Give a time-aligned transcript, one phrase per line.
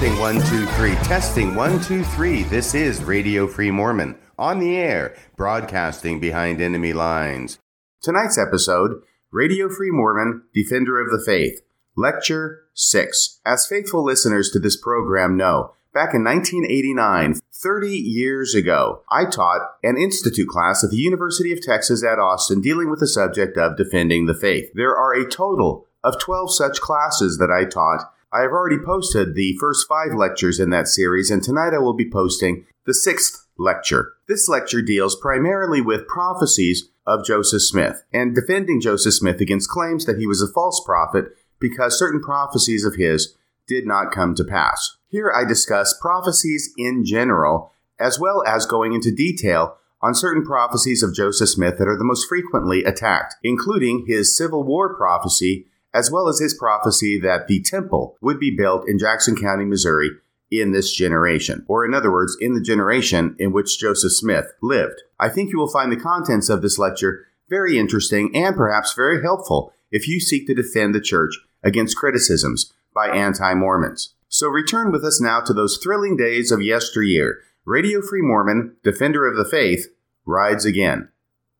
[0.00, 0.94] Testing one, two, three.
[1.04, 2.42] Testing one, two, three.
[2.44, 7.58] This is Radio Free Mormon on the air, broadcasting behind enemy lines.
[8.00, 11.60] Tonight's episode Radio Free Mormon, Defender of the Faith,
[11.98, 13.40] Lecture 6.
[13.44, 19.68] As faithful listeners to this program know, back in 1989, 30 years ago, I taught
[19.82, 23.76] an institute class at the University of Texas at Austin dealing with the subject of
[23.76, 24.70] defending the faith.
[24.72, 29.34] There are a total of 12 such classes that I taught I have already posted
[29.34, 33.48] the first five lectures in that series, and tonight I will be posting the sixth
[33.58, 34.12] lecture.
[34.28, 40.06] This lecture deals primarily with prophecies of Joseph Smith and defending Joseph Smith against claims
[40.06, 43.34] that he was a false prophet because certain prophecies of his
[43.66, 44.96] did not come to pass.
[45.08, 51.02] Here I discuss prophecies in general, as well as going into detail on certain prophecies
[51.02, 56.10] of Joseph Smith that are the most frequently attacked, including his Civil War prophecy as
[56.10, 60.10] well as his prophecy that the temple would be built in Jackson County, Missouri
[60.50, 65.02] in this generation, or in other words, in the generation in which Joseph Smith lived.
[65.18, 69.22] I think you will find the contents of this lecture very interesting and perhaps very
[69.22, 74.14] helpful if you seek to defend the church against criticisms by anti Mormons.
[74.28, 77.40] So return with us now to those thrilling days of yesteryear.
[77.64, 79.88] Radio Free Mormon, Defender of the Faith,
[80.24, 81.08] rides again.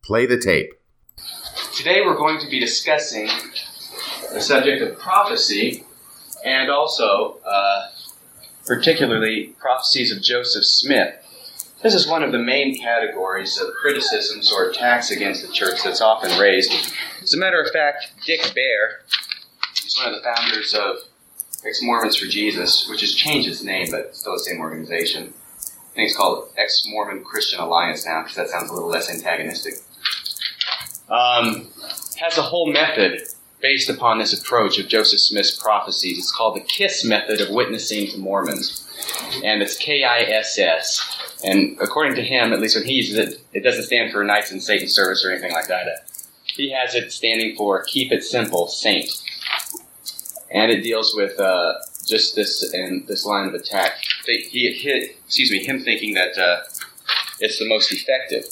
[0.03, 0.73] Play the tape.
[1.75, 3.29] Today we're going to be discussing
[4.33, 5.85] the subject of prophecy
[6.45, 7.89] and also, uh,
[8.67, 11.15] particularly, prophecies of Joseph Smith.
[11.83, 16.01] This is one of the main categories of criticisms or attacks against the church that's
[16.01, 16.73] often raised.
[17.23, 19.01] As a matter of fact, Dick Baer
[19.85, 20.97] is one of the founders of
[21.67, 25.33] Ex Mormons for Jesus, which has changed its name, but still the same organization.
[25.33, 29.11] I think it's called Ex Mormon Christian Alliance now, because that sounds a little less
[29.11, 29.75] antagonistic.
[31.09, 31.69] Um,
[32.19, 33.23] has a whole method
[33.61, 36.19] based upon this approach of Joseph Smith's prophecies.
[36.19, 38.87] It's called the KISS method of witnessing to Mormons.
[39.45, 41.39] And it's K I S S.
[41.45, 44.53] And according to him, at least when he uses it, it doesn't stand for Knights
[44.53, 45.87] in Satan service or anything like that.
[46.45, 49.11] He has it standing for Keep It Simple, Saint.
[50.51, 51.75] And it deals with uh,
[52.07, 53.93] just this and this line of attack.
[54.27, 56.63] He, hit, excuse me, him thinking that uh,
[57.39, 58.45] it's the most effective.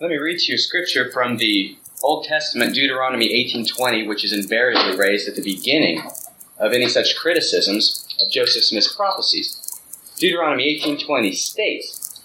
[0.00, 4.96] Let me read to you scripture from the Old Testament, Deuteronomy 18:20, which is invariably
[4.96, 6.02] raised at the beginning
[6.58, 9.60] of any such criticisms of Joseph Smith's prophecies.
[10.18, 12.20] Deuteronomy 18:20 states,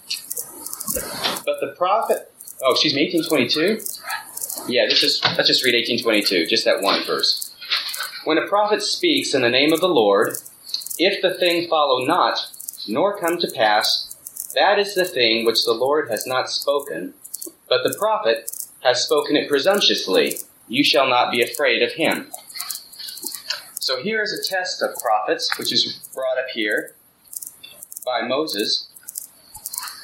[1.46, 3.82] "But the prophet, oh, excuse me, 1822.
[4.68, 7.52] Yeah, this is let's just read 1822, just that one verse.
[8.26, 10.38] When a prophet speaks in the name of the Lord,
[10.98, 12.38] if the thing follow not,
[12.88, 14.16] nor come to pass,
[14.54, 17.14] that is the thing which the Lord has not spoken,
[17.68, 18.52] but the prophet
[18.84, 20.38] has spoken it presumptuously.
[20.68, 22.32] You shall not be afraid of him.
[23.76, 26.96] So here is a test of prophets, which is brought up here
[28.06, 28.88] by Moses,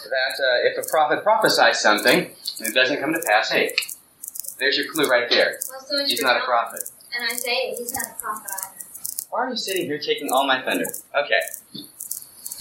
[0.04, 2.20] that uh, if a prophet prophesies something
[2.60, 3.74] and it doesn't come to pass, hey,
[4.60, 5.59] there's your clue right there.
[5.70, 6.82] Well, so he's not a prophet.
[7.16, 8.86] And I say he's not a prophet either.
[9.30, 10.86] Why are you sitting here taking all my thunder?
[11.16, 11.40] Okay.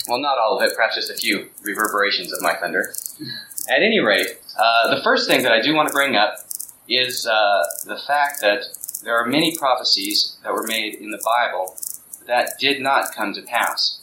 [0.08, 2.94] Well, not all of it, perhaps just a few reverberations of my thunder.
[3.68, 6.36] At any rate, uh, the first thing that I do want to bring up
[6.88, 8.62] is uh, the fact that
[9.02, 11.76] there are many prophecies that were made in the Bible
[12.26, 14.00] that did not come to pass.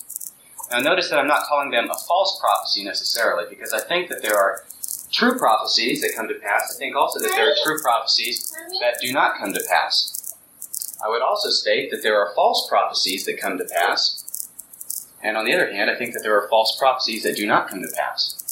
[0.69, 4.21] Now, notice that I'm not calling them a false prophecy necessarily, because I think that
[4.21, 4.63] there are
[5.11, 6.75] true prophecies that come to pass.
[6.75, 8.51] I think also that there are true prophecies
[8.81, 10.35] that do not come to pass.
[11.03, 14.49] I would also state that there are false prophecies that come to pass.
[15.21, 17.69] And on the other hand, I think that there are false prophecies that do not
[17.69, 18.42] come to pass.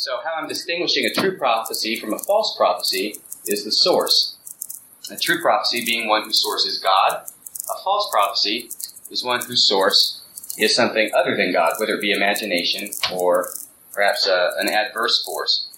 [0.00, 4.34] So, how I'm distinguishing a true prophecy from a false prophecy is the source.
[5.10, 7.16] A true prophecy being one whose source is God.
[7.16, 8.70] A false prophecy
[9.10, 10.22] is one whose source
[10.56, 13.50] is something other than God, whether it be imagination or
[13.92, 15.68] perhaps uh, an adverse force.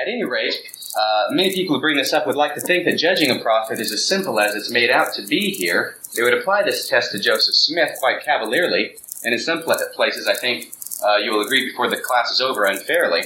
[0.00, 0.54] At any rate,
[0.98, 3.78] uh, many people who bring this up would like to think that judging a prophet
[3.78, 5.98] is as simple as it's made out to be here.
[6.16, 10.34] They would apply this test to Joseph Smith quite cavalierly, and in some places, I
[10.34, 10.73] think
[11.04, 13.22] uh, you will agree before the class is over unfairly.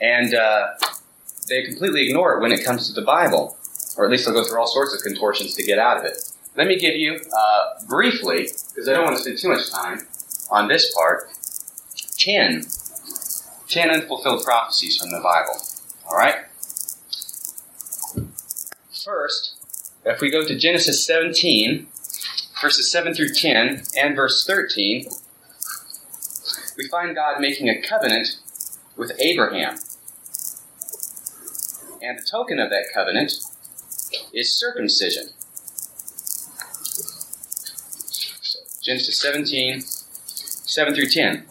[0.00, 0.74] And uh,
[1.48, 3.56] they completely ignore it when it comes to the Bible,
[3.96, 6.16] or at least they'll go through all sorts of contortions to get out of it.
[6.56, 10.06] Let me give you, uh, briefly, because I don't want to spend too much time
[10.50, 11.28] on this part,
[12.16, 12.66] 10,
[13.68, 15.60] 10 unfulfilled prophecies from the Bible.
[16.08, 16.36] All right?
[19.04, 19.56] First,
[20.04, 21.86] if we go to Genesis 17,
[22.60, 25.06] verses 7 through 10, and verse 13,
[26.76, 28.36] we find God making a covenant
[28.96, 29.76] with Abraham.
[32.02, 33.32] And the token of that covenant
[34.32, 35.28] is circumcision.
[38.82, 41.46] Genesis 17, 7 through 10.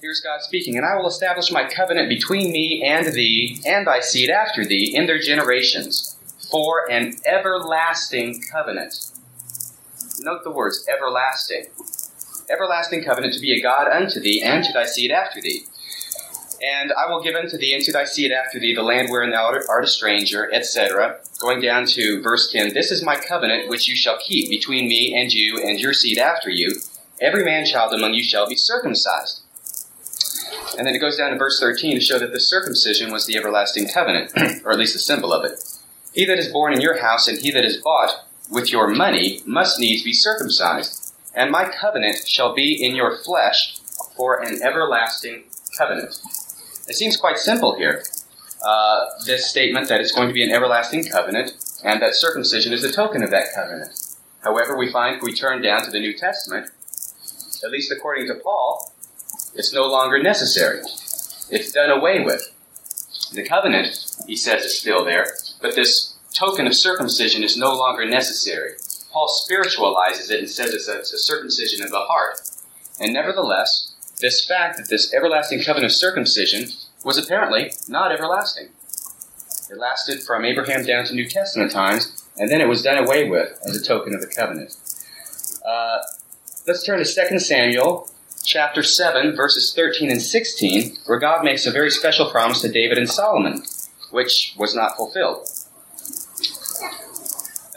[0.00, 4.00] Here's God speaking, and I will establish my covenant between me and thee and thy
[4.00, 6.16] seed after thee in their generations
[6.50, 9.10] for an everlasting covenant.
[10.20, 11.66] Note the words everlasting.
[12.50, 15.64] Everlasting covenant to be a God unto thee and to thy seed after thee.
[16.62, 19.30] And I will give unto thee and to thy seed after thee the land wherein
[19.30, 21.20] thou art a stranger, etc.
[21.40, 25.14] Going down to verse 10 This is my covenant which you shall keep between me
[25.14, 26.80] and you and your seed after you.
[27.20, 29.42] Every man child among you shall be circumcised.
[30.76, 33.36] And then it goes down to verse 13 to show that the circumcision was the
[33.36, 34.32] everlasting covenant,
[34.64, 35.58] or at least a symbol of it.
[36.12, 39.42] He that is born in your house and he that is bought with your money
[39.46, 40.97] must needs be circumcised.
[41.38, 43.78] And my covenant shall be in your flesh
[44.16, 45.44] for an everlasting
[45.78, 46.18] covenant.
[46.88, 48.02] It seems quite simple here.
[48.60, 51.52] Uh, this statement that it's going to be an everlasting covenant
[51.84, 53.90] and that circumcision is a token of that covenant.
[54.40, 56.70] However, we find if we turn down to the New Testament,
[57.64, 58.92] at least according to Paul,
[59.54, 60.80] it's no longer necessary.
[61.50, 62.52] It's done away with.
[63.32, 65.26] The covenant, he says, is still there,
[65.62, 68.72] but this token of circumcision is no longer necessary.
[69.12, 72.40] Paul spiritualizes it and says it's a, it's a circumcision of the heart.
[73.00, 76.68] And nevertheless, this fact that this everlasting covenant of circumcision
[77.04, 78.68] was apparently not everlasting.
[79.70, 83.28] It lasted from Abraham down to New Testament times, and then it was done away
[83.28, 84.74] with as a token of the covenant.
[85.64, 85.98] Uh,
[86.66, 88.10] let's turn to 2 Samuel
[88.44, 92.96] chapter 7, verses 13 and 16, where God makes a very special promise to David
[92.96, 93.62] and Solomon,
[94.10, 95.46] which was not fulfilled.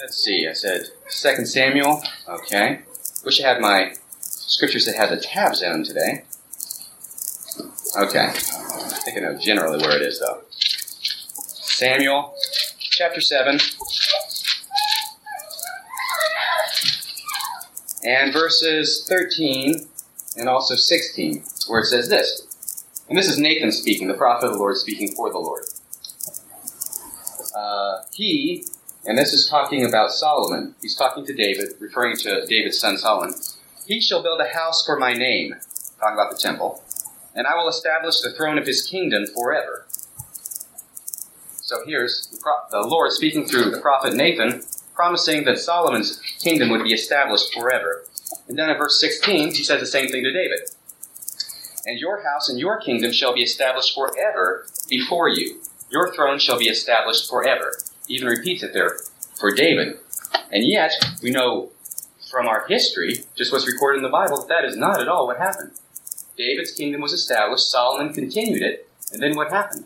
[0.01, 2.01] Let's see, I said 2 Samuel.
[2.27, 2.79] Okay.
[3.23, 6.23] Wish I had my scriptures that had the tabs in them today.
[7.95, 8.29] Okay.
[8.29, 10.41] I think I know generally where it is, though.
[10.49, 12.33] Samuel,
[12.79, 13.59] chapter 7,
[18.03, 19.87] and verses 13
[20.37, 22.85] and also 16, where it says this.
[23.07, 25.63] And this is Nathan speaking, the prophet of the Lord speaking for the Lord.
[27.55, 28.65] Uh, he,
[29.05, 33.33] and this is talking about Solomon, he's talking to David, referring to David's son Solomon.
[33.87, 35.55] He shall build a house for my name,
[35.99, 36.83] talking about the temple,
[37.33, 39.87] and I will establish the throne of his kingdom forever.
[41.55, 44.61] So here's the, pro- the Lord speaking through the prophet Nathan,
[44.93, 48.03] promising that Solomon's kingdom would be established forever.
[48.47, 50.59] And then in verse 16, he says the same thing to David.
[51.85, 55.61] And your house and your kingdom shall be established forever before you.
[55.89, 57.73] Your throne shall be established forever.
[58.11, 58.97] Even repeats it there
[59.39, 59.97] for David.
[60.51, 60.93] And yet,
[61.23, 61.69] we know
[62.29, 65.27] from our history, just what's recorded in the Bible, that that is not at all
[65.27, 65.71] what happened.
[66.37, 69.85] David's kingdom was established, Solomon continued it, and then what happened?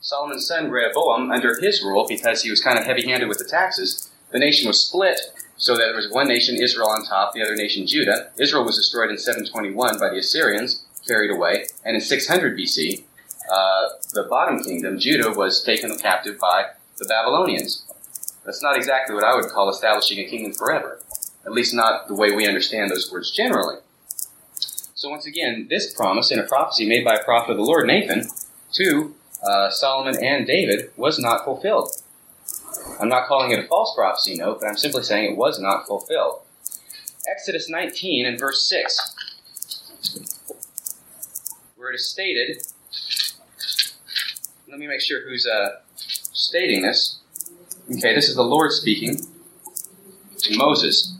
[0.00, 3.44] Solomon's son Rehoboam, under his rule, because he was kind of heavy handed with the
[3.44, 5.20] taxes, the nation was split
[5.56, 8.30] so that there was one nation, Israel, on top, the other nation, Judah.
[8.38, 13.04] Israel was destroyed in 721 by the Assyrians, carried away, and in 600 BC,
[13.52, 16.64] uh, the bottom kingdom, Judah, was taken captive by
[17.02, 17.84] the Babylonians.
[18.44, 20.98] That's not exactly what I would call establishing a kingdom forever,
[21.44, 23.76] at least not the way we understand those words generally.
[24.94, 27.86] So, once again, this promise in a prophecy made by a prophet of the Lord,
[27.86, 28.28] Nathan,
[28.72, 31.90] to uh, Solomon and David, was not fulfilled.
[33.00, 35.86] I'm not calling it a false prophecy note, but I'm simply saying it was not
[35.86, 36.42] fulfilled.
[37.28, 40.38] Exodus 19 and verse 6,
[41.76, 42.62] where it is stated,
[44.68, 45.81] let me make sure who's uh,
[46.32, 47.20] stating this.
[47.90, 49.18] Okay, this is the Lord speaking
[50.38, 51.16] to Moses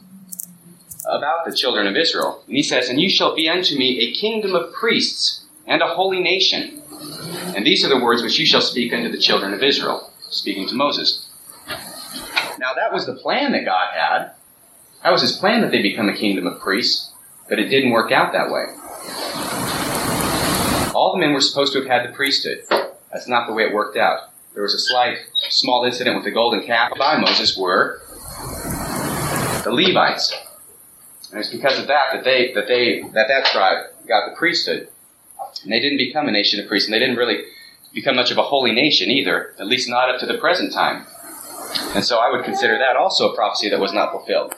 [1.07, 2.43] about the children of Israel.
[2.47, 5.89] And he says, And you shall be unto me a kingdom of priests and a
[5.89, 6.83] holy nation.
[7.55, 10.69] And these are the words which you shall speak unto the children of Israel, speaking
[10.69, 11.29] to Moses.
[12.59, 14.33] Now, that was the plan that God had.
[15.03, 17.11] That was his plan that they become a kingdom of priests,
[17.49, 18.67] but it didn't work out that way.
[20.95, 22.65] All the men were supposed to have had the priesthood.
[23.13, 24.32] That's not the way it worked out.
[24.55, 25.19] There was a slight,
[25.49, 28.03] small incident with the golden calf by Moses were
[29.65, 30.35] the Levites.
[31.31, 34.89] And it's because of that that they that they that that tribe got the priesthood.
[35.63, 37.45] And they didn't become a nation of priests, and they didn't really
[37.95, 41.07] become much of a holy nation either, at least not up to the present time.
[41.95, 44.55] And so I would consider that also a prophecy that was not fulfilled.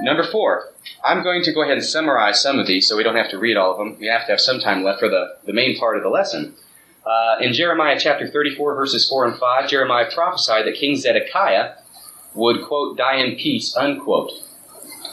[0.00, 0.70] Number four,
[1.04, 3.38] I'm going to go ahead and summarize some of these so we don't have to
[3.38, 3.96] read all of them.
[4.00, 6.54] We have to have some time left for the, the main part of the lesson.
[7.04, 11.74] Uh, in Jeremiah chapter 34, verses 4 and 5, Jeremiah prophesied that King Zedekiah
[12.34, 14.30] would, quote, die in peace, unquote.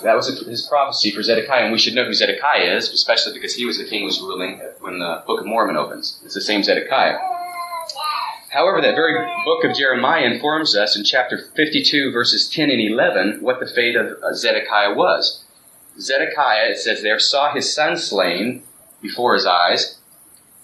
[0.03, 3.55] That was his prophecy for Zedekiah, and we should know who Zedekiah is, especially because
[3.55, 6.21] he was the king who was ruling when the Book of Mormon opens.
[6.23, 7.17] It's the same Zedekiah.
[8.51, 13.41] However, that very book of Jeremiah informs us in chapter 52, verses 10 and 11,
[13.41, 15.43] what the fate of Zedekiah was.
[15.99, 18.63] Zedekiah, it says there, saw his son slain
[19.01, 19.99] before his eyes.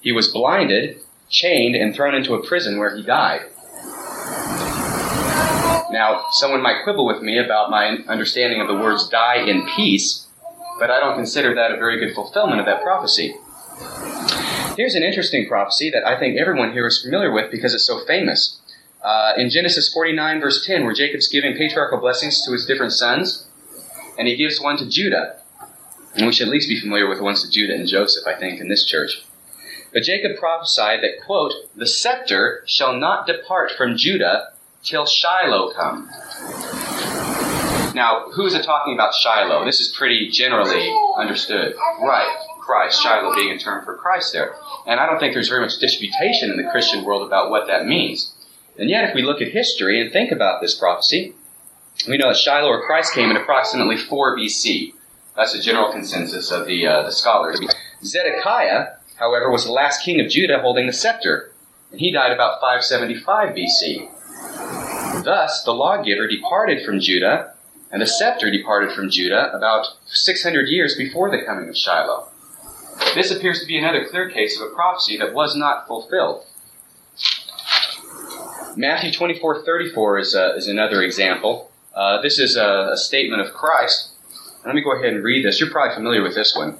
[0.02, 1.02] He was blinded,
[1.36, 3.42] chained, and thrown into a prison where he died.
[5.92, 10.28] Now, someone might quibble with me about my understanding of the words die in peace,
[10.80, 13.36] but I don't consider that a very good fulfillment of that prophecy.
[14.78, 18.06] Here's an interesting prophecy that I think everyone here is familiar with because it's so
[18.06, 18.60] famous.
[19.04, 23.48] Uh, in Genesis 49, verse 10, where Jacob's giving patriarchal blessings to his different sons,
[24.18, 25.40] and he gives one to Judah.
[26.16, 28.34] And we should at least be familiar with the ones to Judah and Joseph, I
[28.34, 29.24] think, in this church.
[29.96, 34.52] But Jacob prophesied that, quote, the scepter shall not depart from Judah
[34.84, 36.10] till Shiloh come.
[37.96, 39.64] Now, who is it talking about Shiloh?
[39.64, 41.76] This is pretty generally understood.
[42.02, 42.28] Right,
[42.60, 44.54] Christ, Shiloh being a term for Christ there.
[44.86, 47.86] And I don't think there's very much disputation in the Christian world about what that
[47.86, 48.34] means.
[48.78, 51.36] And yet, if we look at history and think about this prophecy,
[52.06, 54.94] we know that Shiloh or Christ came in approximately 4 BC.
[55.38, 57.62] That's the general consensus of the, uh, the scholars.
[58.04, 61.52] Zedekiah, however, was the last king of Judah holding the scepter,
[61.92, 65.24] and he died about 575 BC.
[65.24, 67.54] Thus, the lawgiver departed from Judah,
[67.92, 72.28] and the scepter departed from Judah about 600 years before the coming of Shiloh.
[73.14, 76.44] This appears to be another clear case of a prophecy that was not fulfilled.
[78.76, 81.72] Matthew 24 34 is, uh, is another example.
[81.94, 84.10] Uh, this is a, a, statement of Christ.
[84.66, 85.62] Let me go ahead and read this.
[85.62, 86.78] You're probably familiar with this one.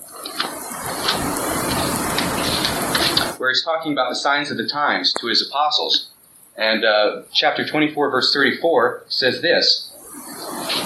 [3.46, 6.10] Where he's talking about the signs of the times to his apostles.
[6.58, 9.94] And uh, chapter 24, verse 34 says this.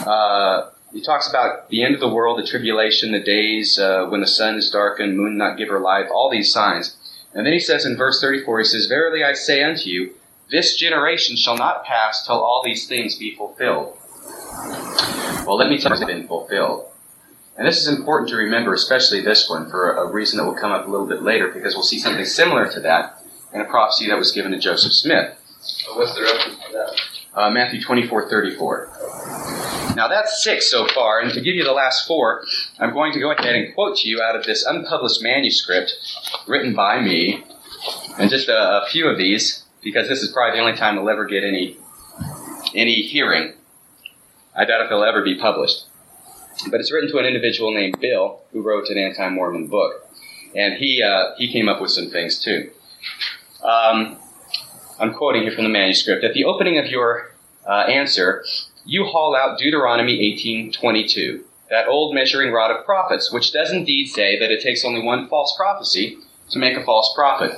[0.05, 4.19] Uh, he talks about the end of the world, the tribulation, the days uh, when
[4.19, 6.97] the sun is darkened, moon not give her light, all these signs.
[7.33, 10.15] And then he says in verse 34, he says, Verily I say unto you,
[10.51, 13.97] this generation shall not pass till all these things be fulfilled.
[15.47, 16.87] Well, let me tell you, it's been fulfilled.
[17.59, 20.71] And this is important to remember, especially this one, for a reason that will come
[20.71, 23.21] up a little bit later, because we'll see something similar to that
[23.53, 25.35] in a prophecy that was given to Joseph Smith.
[25.93, 27.01] what's the reference to that?
[27.37, 29.93] Uh, Matthew 24, 34.
[29.97, 32.45] Now that's six so far, and to give you the last four,
[32.79, 35.93] I'm going to go ahead and quote to you out of this unpublished manuscript
[36.47, 37.43] written by me,
[38.17, 41.09] and just a, a few of these because this is probably the only time it'll
[41.09, 41.75] ever get any
[42.73, 43.51] any hearing.
[44.55, 45.88] I doubt if it'll ever be published.
[46.69, 50.07] But it's written to an individual named Bill who wrote an anti-Mormon book,
[50.55, 52.71] and he uh, he came up with some things too.
[53.63, 54.17] Um,
[54.99, 56.23] I'm quoting here from the manuscript.
[56.23, 57.31] At the opening of your
[57.67, 58.43] uh, answer,
[58.85, 64.37] you haul out Deuteronomy 18:22, that old measuring rod of prophets, which does indeed say
[64.39, 66.17] that it takes only one false prophecy
[66.49, 67.57] to make a false prophet.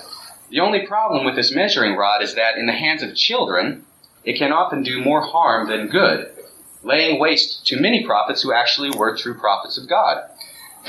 [0.49, 3.85] The only problem with this measuring rod is that in the hands of children,
[4.23, 6.29] it can often do more harm than good,
[6.83, 10.23] laying waste to many prophets who actually were true prophets of God.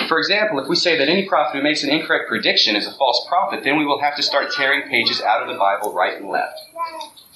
[0.08, 2.92] For example, if we say that any prophet who makes an incorrect prediction is a
[2.92, 6.16] false prophet, then we will have to start tearing pages out of the Bible right
[6.16, 6.58] and left.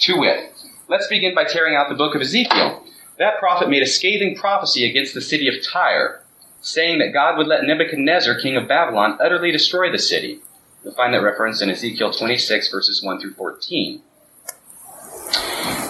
[0.01, 0.53] To wit,
[0.89, 2.83] let's begin by tearing out the book of Ezekiel.
[3.19, 6.23] That prophet made a scathing prophecy against the city of Tyre,
[6.61, 10.41] saying that God would let Nebuchadnezzar, king of Babylon, utterly destroy the city.
[10.83, 14.03] You'll find that reference in Ezekiel 26, verses 1 through 14.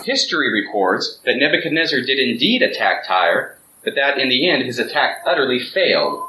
[0.07, 5.19] History records that Nebuchadnezzar did indeed attack Tyre, but that in the end his attack
[5.27, 6.25] utterly failed.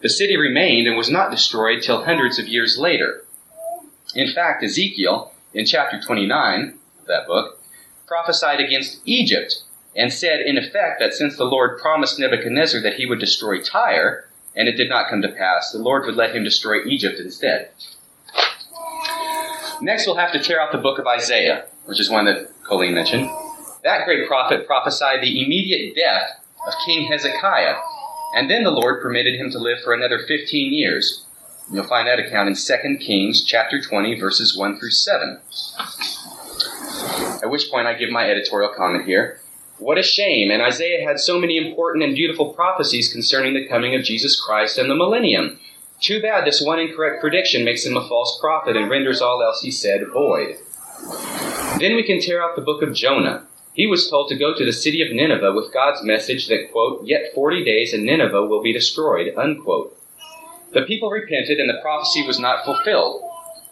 [0.00, 3.24] The city remained and was not destroyed till hundreds of years later.
[4.16, 7.62] In fact, Ezekiel, in chapter 29 of that book,
[8.08, 9.62] prophesied against Egypt
[9.94, 14.28] and said, in effect, that since the Lord promised Nebuchadnezzar that he would destroy Tyre,
[14.56, 17.70] and it did not come to pass, the Lord would let him destroy Egypt instead.
[19.80, 22.94] Next, we'll have to tear out the book of Isaiah, which is one that Colleen
[22.94, 23.30] mentioned.
[23.82, 27.76] That great prophet prophesied the immediate death of King Hezekiah,
[28.34, 31.26] and then the Lord permitted him to live for another 15 years.
[31.72, 35.38] You'll find that account in 2 Kings chapter 20, verses 1 through 7.
[37.42, 39.40] At which point I give my editorial comment here.
[39.78, 40.50] What a shame!
[40.50, 44.78] And Isaiah had so many important and beautiful prophecies concerning the coming of Jesus Christ
[44.78, 45.58] and the millennium.
[46.00, 49.60] Too bad this one incorrect prediction makes him a false prophet and renders all else
[49.62, 50.56] he said void.
[51.78, 53.46] Then we can tear out the book of Jonah.
[53.72, 57.04] He was told to go to the city of Nineveh with God's message that, quote,
[57.04, 59.96] yet 40 days and Nineveh will be destroyed, unquote.
[60.72, 63.22] The people repented and the prophecy was not fulfilled.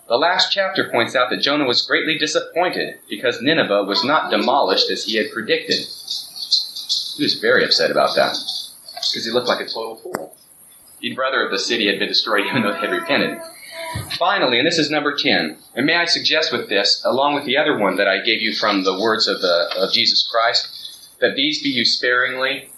[0.09, 4.91] The last chapter points out that Jonah was greatly disappointed because Nineveh was not demolished
[4.91, 5.79] as he had predicted.
[7.17, 8.37] He was very upset about that
[8.93, 10.37] because he looked like a total fool
[11.03, 13.39] the brother of the city had been destroyed even though they had repented.
[14.19, 17.57] Finally, and this is number 10, and may I suggest with this, along with the
[17.57, 21.35] other one that I gave you from the words of, the, of Jesus Christ, that
[21.35, 22.71] these be used sparingly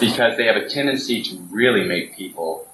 [0.00, 2.68] because they have a tendency to really make people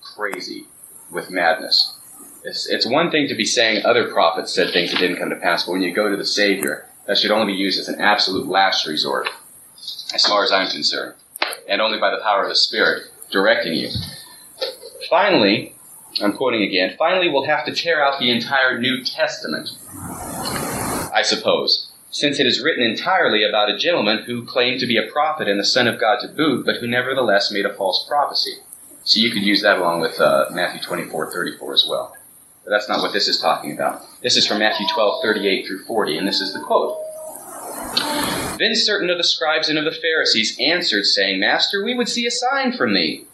[0.00, 0.66] crazy
[1.10, 1.98] with madness.
[2.44, 5.36] It's, it's one thing to be saying other prophets said things that didn't come to
[5.36, 8.00] pass, but when you go to the Savior, that should only be used as an
[8.00, 9.28] absolute last resort,
[10.14, 11.14] as far as I'm concerned,
[11.68, 13.90] and only by the power of the Spirit directing you.
[15.08, 15.74] Finally,
[16.20, 21.90] I'm quoting again, finally, we'll have to tear out the entire New Testament, I suppose,
[22.10, 25.58] since it is written entirely about a gentleman who claimed to be a prophet and
[25.58, 28.56] the Son of God to boot, but who nevertheless made a false prophecy.
[29.04, 32.16] So you could use that along with uh, Matthew 24, 34 as well.
[32.64, 34.02] But that's not what this is talking about.
[34.22, 36.98] This is from Matthew 12, 38 through 40, and this is the quote.
[38.58, 42.26] Then certain of the scribes and of the Pharisees answered, saying, Master, we would see
[42.26, 43.24] a sign from thee.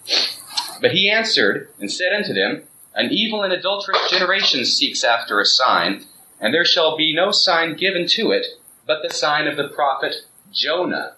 [0.80, 2.62] But he answered and said unto them,
[2.99, 6.05] An evil and adulterous generation seeks after a sign,
[6.40, 8.45] and there shall be no sign given to it,
[8.88, 10.17] but the sign of the prophet
[10.52, 11.14] Jonah.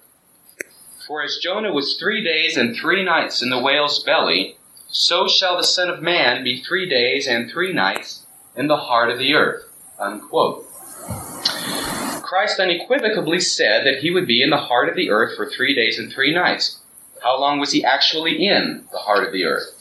[1.06, 4.58] For as Jonah was three days and three nights in the whale's belly,
[4.88, 9.08] so shall the Son of Man be three days and three nights in the heart
[9.08, 9.62] of the earth.
[9.98, 10.66] Unquote.
[12.22, 15.74] Christ unequivocally said that he would be in the heart of the earth for three
[15.74, 16.78] days and three nights.
[17.22, 19.79] How long was he actually in the heart of the earth?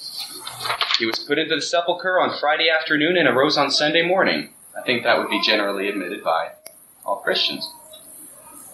[0.98, 4.50] He was put into the sepulchre on Friday afternoon and arose on Sunday morning.
[4.78, 6.52] I think that would be generally admitted by
[7.06, 7.72] all Christians.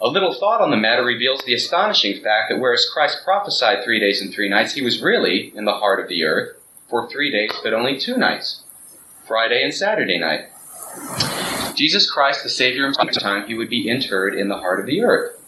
[0.02, 4.00] A little thought on the matter reveals the astonishing fact that whereas Christ prophesied three
[4.00, 6.58] days and three nights, he was really in the heart of the earth
[6.90, 8.64] for three days, but only two nights
[9.26, 10.50] Friday and Saturday night.
[11.76, 15.04] Jesus Christ, the Savior, of time, he would be interred in the heart of the
[15.04, 15.40] earth.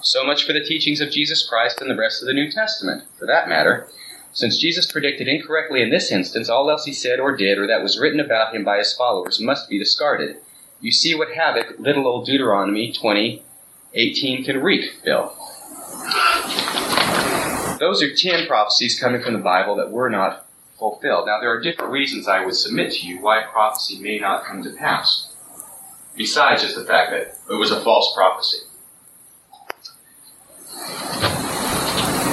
[0.00, 3.04] So much for the teachings of Jesus Christ and the rest of the New Testament,
[3.18, 3.88] for that matter.
[4.34, 7.82] Since Jesus predicted incorrectly in this instance, all else he said or did or that
[7.82, 10.36] was written about him by his followers must be discarded.
[10.80, 13.42] You see what havoc little old Deuteronomy 20,
[13.94, 15.36] 18 can wreak, Bill.
[17.78, 20.46] Those are 10 prophecies coming from the Bible that were not
[20.78, 21.26] fulfilled.
[21.26, 24.44] Now, there are different reasons I would submit to you why a prophecy may not
[24.44, 25.32] come to pass
[26.16, 28.58] besides just the fact that it was a false prophecy.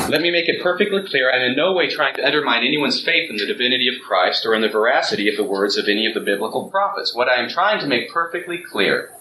[0.09, 3.29] Let me make it perfectly clear I'm in no way trying to undermine anyone's faith
[3.29, 6.15] in the divinity of Christ or in the veracity of the words of any of
[6.15, 7.13] the biblical prophets.
[7.13, 9.11] What I am trying to make perfectly clear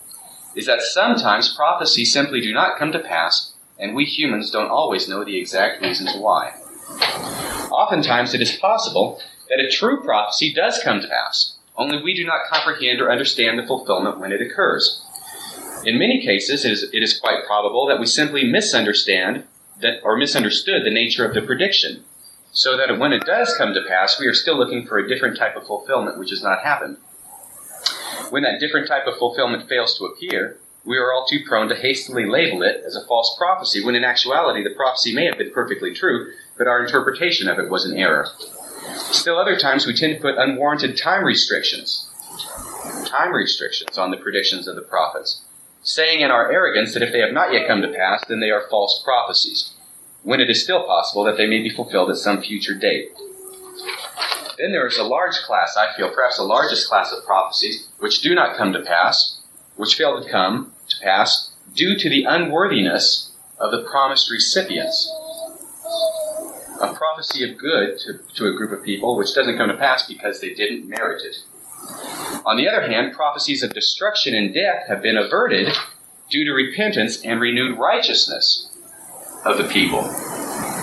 [0.54, 5.10] is that sometimes prophecies simply do not come to pass, and we humans don't always
[5.10, 6.54] know the exact reasons why.
[7.70, 9.20] Oftentimes it is possible
[9.50, 13.58] that a true prophecy does come to pass, only we do not comprehend or understand
[13.58, 15.04] the fulfillment when it occurs.
[15.84, 19.44] In many cases, it is, it is quite probable that we simply misunderstand
[19.80, 22.04] that, or misunderstood the nature of the prediction,
[22.50, 25.36] so that when it does come to pass, we are still looking for a different
[25.36, 26.96] type of fulfillment which has not happened.
[28.30, 31.74] When that different type of fulfillment fails to appear, we are all too prone to
[31.74, 35.52] hastily label it as a false prophecy, when in actuality the prophecy may have been
[35.52, 38.26] perfectly true, but our interpretation of it was an error.
[38.96, 42.08] Still, other times we tend to put unwarranted time restrictions,
[43.06, 45.42] time restrictions on the predictions of the prophets,
[45.88, 48.50] saying in our arrogance that if they have not yet come to pass, then they
[48.50, 49.72] are false prophecies,
[50.22, 53.10] when it is still possible that they may be fulfilled at some future date.
[54.58, 58.20] Then there is a large class, I feel, perhaps the largest class of prophecies, which
[58.20, 59.38] do not come to pass,
[59.76, 65.10] which fail to come to pass due to the unworthiness of the promised recipients
[66.80, 70.06] a prophecy of good to, to a group of people which doesn't come to pass
[70.06, 71.36] because they didn't merit it.
[72.48, 75.68] On the other hand, prophecies of destruction and death have been averted
[76.30, 78.70] due to repentance and renewed righteousness
[79.44, 80.00] of the people.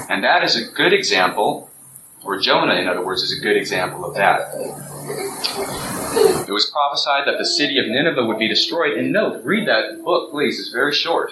[0.08, 1.71] And that is a good example,
[2.23, 4.54] or Jonah, in other words, is a good example of that.
[6.47, 8.95] It was prophesied that the city of Nineveh would be destroyed.
[8.95, 10.60] And note, read that book, please.
[10.60, 11.32] It's very short.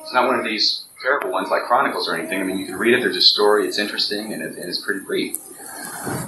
[0.00, 2.40] It's not one of these terrible ones like Chronicles or anything.
[2.40, 3.02] I mean, you can read it.
[3.02, 3.68] There's a story.
[3.68, 5.36] It's interesting and, it, and it's pretty brief.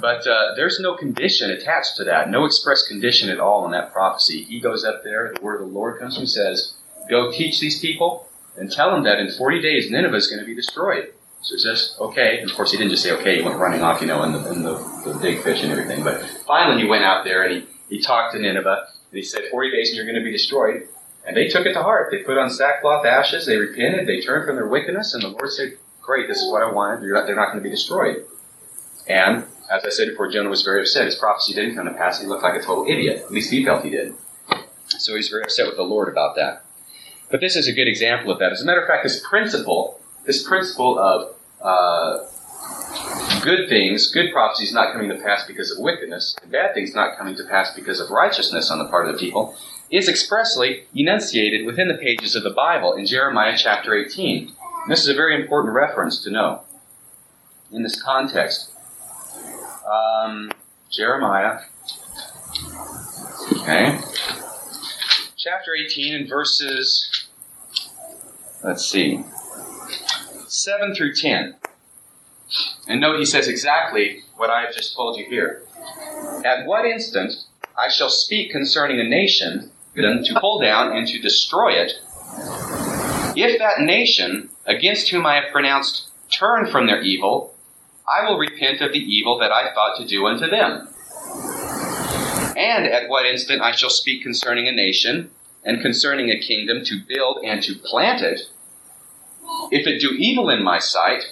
[0.01, 2.29] But uh, there's no condition attached to that.
[2.29, 4.43] No express condition at all in that prophecy.
[4.43, 5.33] He goes up there.
[5.33, 6.73] The word of the Lord comes and says,
[7.09, 10.45] "Go teach these people and tell them that in 40 days Nineveh is going to
[10.45, 13.43] be destroyed." So he says, "Okay." And of course, he didn't just say "okay." He
[13.43, 16.03] went running off, you know, in the, in the, the big fish and everything.
[16.03, 19.43] But finally, he went out there and he, he talked to Nineveh and he said,
[19.49, 20.87] "40 days and you're going to be destroyed."
[21.25, 22.09] And they took it to heart.
[22.11, 23.45] They put on sackcloth ashes.
[23.45, 24.07] They repented.
[24.07, 25.13] They turned from their wickedness.
[25.13, 27.01] And the Lord said, Great, this is what I wanted.
[27.01, 28.25] They're not, they're not going to be destroyed.
[29.07, 31.05] And as I said before, Jonah was very upset.
[31.05, 32.21] His prophecy didn't come to pass.
[32.21, 33.23] He looked like a total idiot.
[33.25, 34.13] At least he felt he did.
[34.87, 36.65] So he's very upset with the Lord about that.
[37.31, 38.51] But this is a good example of that.
[38.51, 42.19] As a matter of fact, this principle, this principle of uh,
[43.41, 47.17] good things, good prophecies not coming to pass because of wickedness, and bad things not
[47.17, 49.55] coming to pass because of righteousness on the part of the people,
[49.89, 54.51] is expressly enunciated within the pages of the Bible in Jeremiah chapter 18.
[54.87, 56.61] This is a very important reference to know
[57.71, 58.72] in this context.
[59.93, 60.51] Um,
[60.91, 61.59] Jeremiah.
[63.57, 63.99] Okay.
[65.37, 67.27] Chapter 18 and verses,
[68.63, 69.23] let's see,
[70.47, 71.55] 7 through 10.
[72.87, 75.63] And note he says exactly what I have just told you here.
[76.43, 77.33] At what instant
[77.77, 81.93] I shall speak concerning a nation to pull down and to destroy it,
[83.35, 87.52] if that nation against whom I have pronounced turn from their evil,
[88.07, 90.89] I will repent of the evil that I thought to do unto them.
[92.55, 95.31] And at what instant I shall speak concerning a nation
[95.63, 98.41] and concerning a kingdom to build and to plant it,
[99.71, 101.23] if it do evil in my sight,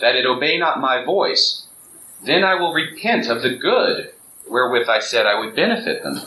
[0.00, 1.66] that it obey not my voice,
[2.24, 4.12] then I will repent of the good
[4.48, 6.20] wherewith I said I would benefit them.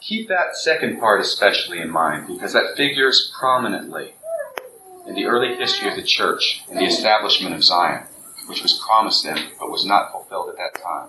[0.00, 4.14] Keep that second part especially in mind because that figures prominently
[5.08, 8.04] in the early history of the church and the establishment of Zion,
[8.46, 11.08] which was promised them but was not fulfilled at that time.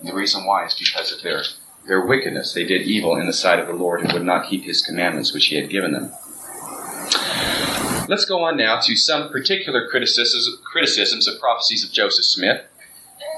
[0.00, 1.42] And the reason why is because of their,
[1.86, 2.52] their wickedness.
[2.52, 5.32] They did evil in the sight of the Lord and would not keep his commandments
[5.32, 6.12] which he had given them.
[8.08, 12.62] Let's go on now to some particular criticisms, criticisms of prophecies of Joseph Smith.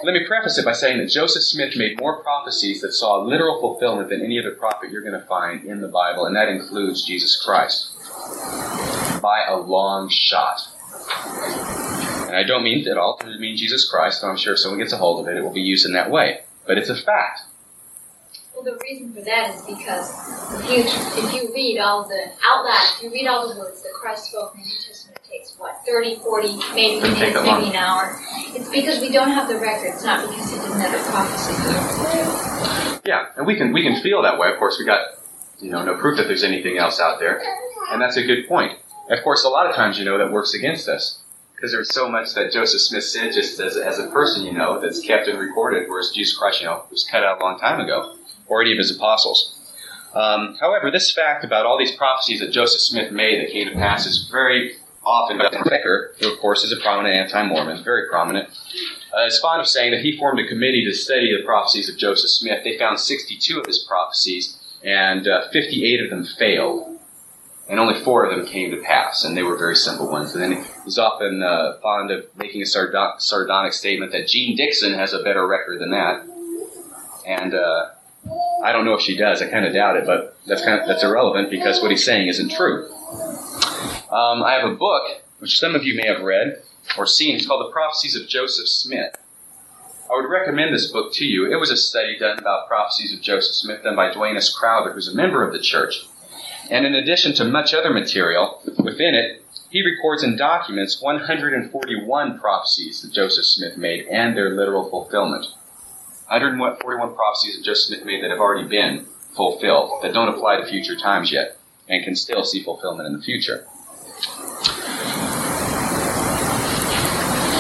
[0.05, 3.61] Let me preface it by saying that Joseph Smith made more prophecies that saw literal
[3.61, 7.05] fulfillment than any other prophet you're going to find in the Bible, and that includes
[7.05, 7.98] Jesus Christ.
[9.23, 10.61] By a long shot.
[12.29, 14.79] And I don't mean at all to mean Jesus Christ, so I'm sure if someone
[14.79, 16.41] gets a hold of it, it will be used in that way.
[16.67, 17.41] But it's a fact.
[18.55, 20.11] Well, the reason for that is because
[20.61, 20.83] if you
[21.23, 24.27] if you read all the out loud, if you read all the words that Christ
[24.33, 27.65] spoke in the New Testament, it takes what 30, 40, maybe minutes, maybe long.
[27.71, 28.19] an hour.
[28.57, 32.99] It's because we don't have the records, It's not because he didn't have the prophecy.
[33.09, 34.51] Yeah, and we can we can feel that way.
[34.51, 35.01] Of course, we got
[35.61, 37.43] you know no proof that there's anything else out there,
[37.91, 38.79] and that's a good point.
[39.11, 41.21] Of course, a lot of times you know that works against us
[41.59, 44.81] because there's so much that Joseph Smith said just as, as a person, you know,
[44.81, 47.81] that's kept and recorded, whereas Jesus Christ, you know, was cut out a long time
[47.81, 48.15] ago,
[48.47, 49.57] or any of his apostles.
[50.15, 53.75] Um, however, this fact about all these prophecies that Joseph Smith made that came to
[53.75, 58.49] pass is very often Decker, who of course is a prominent anti-Mormon, very prominent,
[59.17, 61.97] uh, is fond of saying that he formed a committee to study the prophecies of
[61.97, 62.63] Joseph Smith.
[62.63, 66.99] They found 62 of his prophecies, and uh, 58 of them failed
[67.69, 70.35] and only four of them came to pass, and they were very simple ones.
[70.35, 74.57] And then he was often uh, fond of making a sardonic, sardonic statement that Jeane
[74.57, 76.27] Dixon has a better record than that.
[77.27, 77.91] And uh,
[78.65, 79.43] I don't know if she does.
[79.43, 82.29] I kind of doubt it, but that's kind of that's irrelevant because what he's saying
[82.29, 82.91] isn't true.
[84.11, 85.05] Um, I have a book
[85.39, 86.63] which some of you may have read
[86.97, 87.37] or seen.
[87.37, 89.15] It's called The Prophecies of Joseph Smith.
[90.11, 91.53] I would recommend this book to you.
[91.53, 94.49] It was a study done about prophecies of Joseph Smith done by Duane S.
[94.49, 96.07] Crowther, who's a member of the church.
[96.71, 103.03] And in addition to much other material within it, he records and documents 141 prophecies
[103.03, 105.45] that Joseph Smith made and their literal fulfillment.
[106.29, 109.05] 141 prophecies that Joseph Smith made that have already been
[109.37, 113.23] fulfilled, that don't apply to future times yet, and can still see fulfillment in the
[113.23, 113.67] future.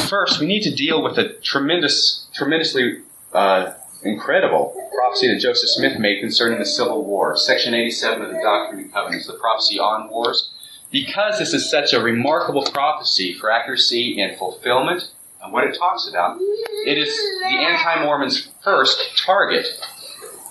[0.09, 5.99] First, we need to deal with a tremendous, tremendously uh, incredible prophecy that Joseph Smith
[5.99, 10.09] made concerning the Civil War, Section 87 of the Doctrine and Covenants, the prophecy on
[10.09, 10.51] wars.
[10.91, 15.11] Because this is such a remarkable prophecy for accuracy and fulfillment
[15.43, 16.39] and what it talks about,
[16.87, 19.67] it is the anti Mormons' first target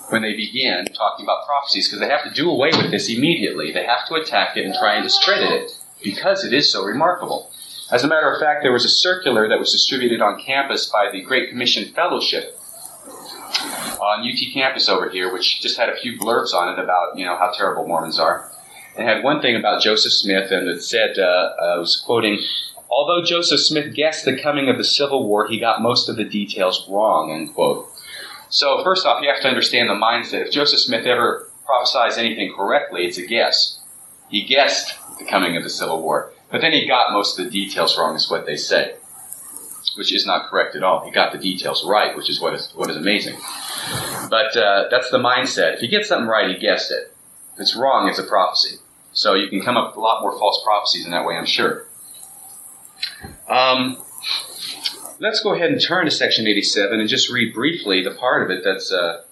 [0.09, 3.71] when they begin talking about prophecies because they have to do away with this immediately.
[3.71, 5.71] They have to attack it and try and discredit it
[6.03, 7.51] because it is so remarkable.
[7.89, 11.09] As a matter of fact, there was a circular that was distributed on campus by
[11.09, 12.59] the Great Commission Fellowship
[14.01, 17.25] on UT campus over here, which just had a few blurbs on it about you
[17.25, 18.51] know how terrible Mormons are.
[18.97, 22.39] It had one thing about Joseph Smith, and it said, uh, I was quoting,
[22.89, 26.23] although Joseph Smith guessed the coming of the Civil War, he got most of the
[26.25, 27.87] details wrong, end quote.
[28.49, 30.47] So first off, you have to understand the mindset.
[30.47, 33.79] If Joseph Smith ever prophesies anything correctly, it's a guess.
[34.29, 37.51] He guessed the coming of the Civil War, but then he got most of the
[37.51, 38.95] details wrong, is what they say
[39.97, 41.03] which is not correct at all.
[41.03, 43.35] He got the details right, which is what is what is amazing.
[44.29, 45.75] But uh, that's the mindset.
[45.75, 47.13] If he gets something right, he guessed it.
[47.55, 48.77] If it's wrong, it's a prophecy.
[49.11, 51.45] So you can come up with a lot more false prophecies in that way, I'm
[51.45, 51.87] sure.
[53.49, 53.97] Um,
[55.19, 58.51] let's go ahead and turn to section 87 and just read briefly the part of
[58.51, 59.23] it that's uh,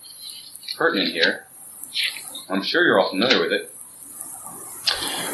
[0.75, 1.45] pertinent here.
[2.49, 3.74] I'm sure you're all familiar with it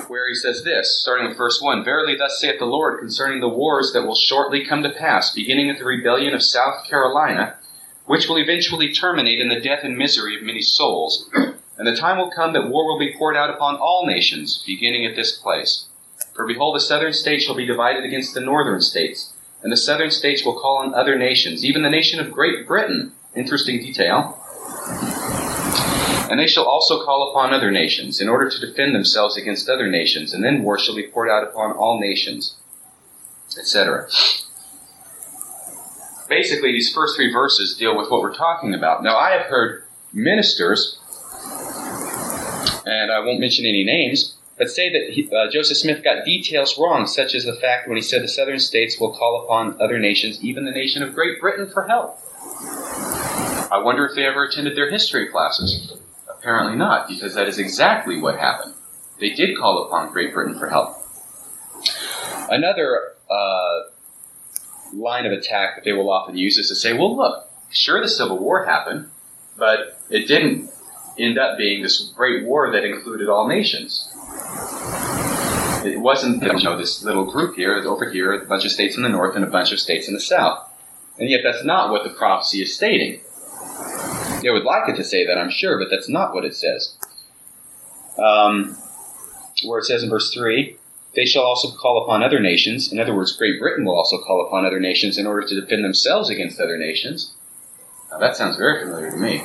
[0.10, 3.50] where he says this, starting with verse 1 Verily, thus saith the Lord concerning the
[3.50, 7.56] wars that will shortly come to pass, beginning at the rebellion of South Carolina,
[8.06, 11.30] which will eventually terminate in the death and misery of many souls,
[11.78, 15.06] And the time will come that war will be poured out upon all nations, beginning
[15.06, 15.86] at this place.
[16.36, 19.34] For behold, the southern states shall be divided against the northern states,
[19.64, 23.14] and the southern states will call on other nations, even the nation of Great Britain.
[23.36, 24.41] Interesting detail.
[26.32, 29.90] And they shall also call upon other nations, in order to defend themselves against other
[29.90, 32.56] nations, and then war shall be poured out upon all nations,
[33.60, 34.08] etc.
[36.30, 39.04] Basically, these first three verses deal with what we're talking about.
[39.04, 40.98] Now, I have heard ministers,
[42.86, 46.80] and I won't mention any names, but say that he, uh, Joseph Smith got details
[46.80, 50.00] wrong, such as the fact when he said the southern states will call upon other
[50.00, 52.18] nations, even the nation of Great Britain, for help.
[53.70, 55.98] I wonder if they ever attended their history classes.
[56.42, 58.74] Apparently not, because that is exactly what happened.
[59.20, 60.98] They did call upon Great Britain for help.
[62.50, 63.82] Another uh,
[64.92, 68.10] line of attack that they will often use is to say, well, look, sure, the
[68.10, 69.12] Civil War happened,
[69.56, 70.72] but it didn't
[71.20, 74.10] end up being this great war that included all nations.
[75.86, 79.04] It wasn't, you know, this little group here, over here, a bunch of states in
[79.04, 80.68] the north and a bunch of states in the south.
[81.20, 83.22] And yet that's not what the prophecy is stating.
[84.42, 86.96] They would like it to say that, I'm sure, but that's not what it says.
[88.18, 88.76] Um,
[89.64, 90.76] where it says in verse 3,
[91.16, 92.92] they shall also call upon other nations.
[92.92, 95.84] In other words, Great Britain will also call upon other nations in order to defend
[95.84, 97.34] themselves against other nations.
[98.10, 99.44] Now, that sounds very familiar to me.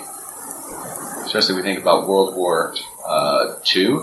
[1.25, 2.75] Especially we think about World War
[3.07, 3.99] uh, II.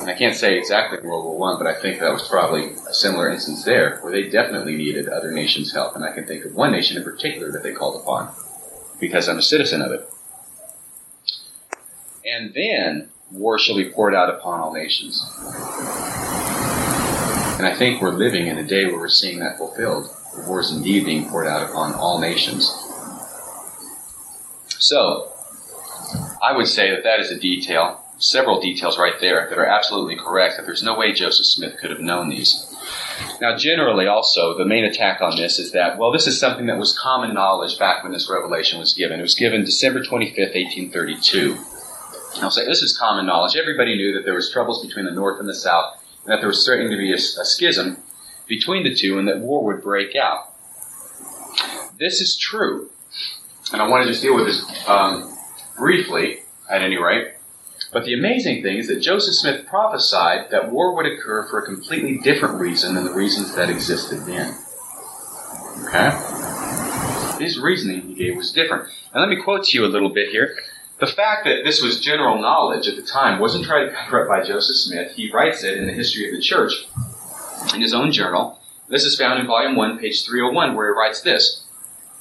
[0.00, 2.94] And I can't say exactly World War One, but I think that was probably a
[2.94, 5.94] similar instance there, where they definitely needed other nations' help.
[5.94, 8.32] And I can think of one nation in particular that they called upon
[9.00, 10.08] because I'm a citizen of it.
[12.24, 15.24] And then war shall be poured out upon all nations.
[17.58, 20.08] And I think we're living in a day where we're seeing that fulfilled.
[20.36, 22.70] The war is indeed being poured out upon all nations.
[24.78, 25.32] So,
[26.40, 30.16] I would say that that is a detail, several details right there that are absolutely
[30.16, 32.67] correct, that there's no way Joseph Smith could have known these.
[33.40, 36.78] Now, generally, also, the main attack on this is that, well, this is something that
[36.78, 39.18] was common knowledge back when this revelation was given.
[39.18, 41.56] It was given December 25th, 1832.
[42.42, 43.56] I'll say this is common knowledge.
[43.56, 46.48] Everybody knew that there was troubles between the North and the South, and that there
[46.48, 47.98] was starting to be a, a schism
[48.46, 50.52] between the two, and that war would break out.
[51.98, 52.90] This is true,
[53.72, 55.36] and I want to just deal with this um,
[55.76, 57.32] briefly, at any rate.
[57.92, 61.64] But the amazing thing is that Joseph Smith prophesied that war would occur for a
[61.64, 64.54] completely different reason than the reasons that existed then.
[65.86, 66.10] Okay?
[67.42, 68.88] His reasoning he gave was different.
[69.12, 70.54] And let me quote to you a little bit here.
[71.00, 74.28] The fact that this was general knowledge at the time wasn't tried to cover up
[74.28, 75.12] by Joseph Smith.
[75.12, 76.72] He writes it in the History of the Church
[77.72, 78.58] in his own journal.
[78.88, 81.64] This is found in Volume 1, page 301, where he writes this.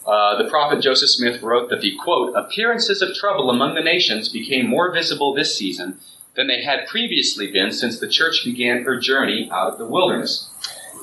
[0.07, 4.29] Uh, the prophet Joseph Smith wrote that the quote, appearances of trouble among the nations
[4.29, 5.99] became more visible this season
[6.35, 10.49] than they had previously been since the church began her journey out of the wilderness.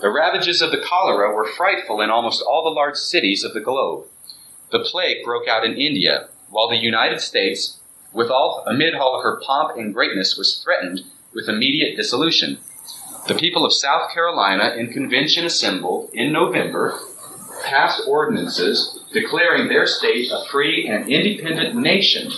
[0.00, 3.60] The ravages of the cholera were frightful in almost all the large cities of the
[3.60, 4.06] globe.
[4.72, 7.80] The plague broke out in India, while the United States,
[8.12, 11.02] with all, amid all her pomp and greatness, was threatened
[11.34, 12.58] with immediate dissolution.
[13.28, 16.98] The people of South Carolina, in convention assembled in November,
[17.64, 22.30] passed ordinances declaring their state a free and independent nation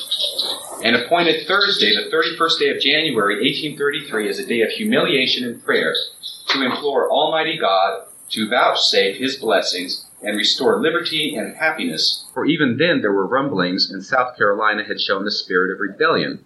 [0.84, 5.64] and appointed Thursday, the 31st day of January, 1833, as a day of humiliation and
[5.64, 5.94] prayer
[6.50, 12.26] to implore Almighty God to vouchsafe His blessings and restore liberty and happiness.
[12.34, 16.44] For even then there were rumblings, and South Carolina had shown the spirit of rebellion.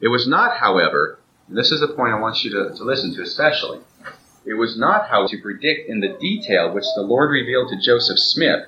[0.00, 3.14] It was not, however, and this is a point I want you to, to listen
[3.14, 3.80] to especially,
[4.44, 8.18] it was not how to predict in the detail which the Lord revealed to Joseph
[8.18, 8.66] Smith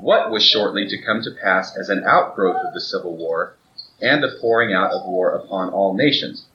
[0.00, 3.56] what was shortly to come to pass as an outgrowth of the Civil War
[4.00, 6.46] and the pouring out of war upon all nations.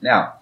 [0.00, 0.34] Now,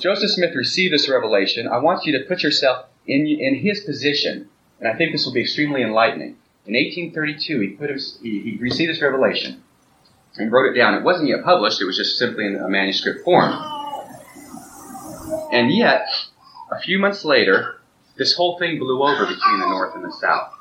[0.00, 1.68] Joseph Smith received this revelation.
[1.68, 4.48] I want you to put yourself in, in his position,
[4.80, 6.36] and I think this will be extremely enlightening.
[6.66, 9.62] In 1832, he, put his, he, he received this revelation
[10.36, 10.94] and wrote it down.
[10.94, 13.52] It wasn't yet published, it was just simply in a manuscript form.
[15.52, 16.06] And yet,
[16.70, 17.80] a few months later,
[18.16, 20.53] this whole thing blew over between the North and the South.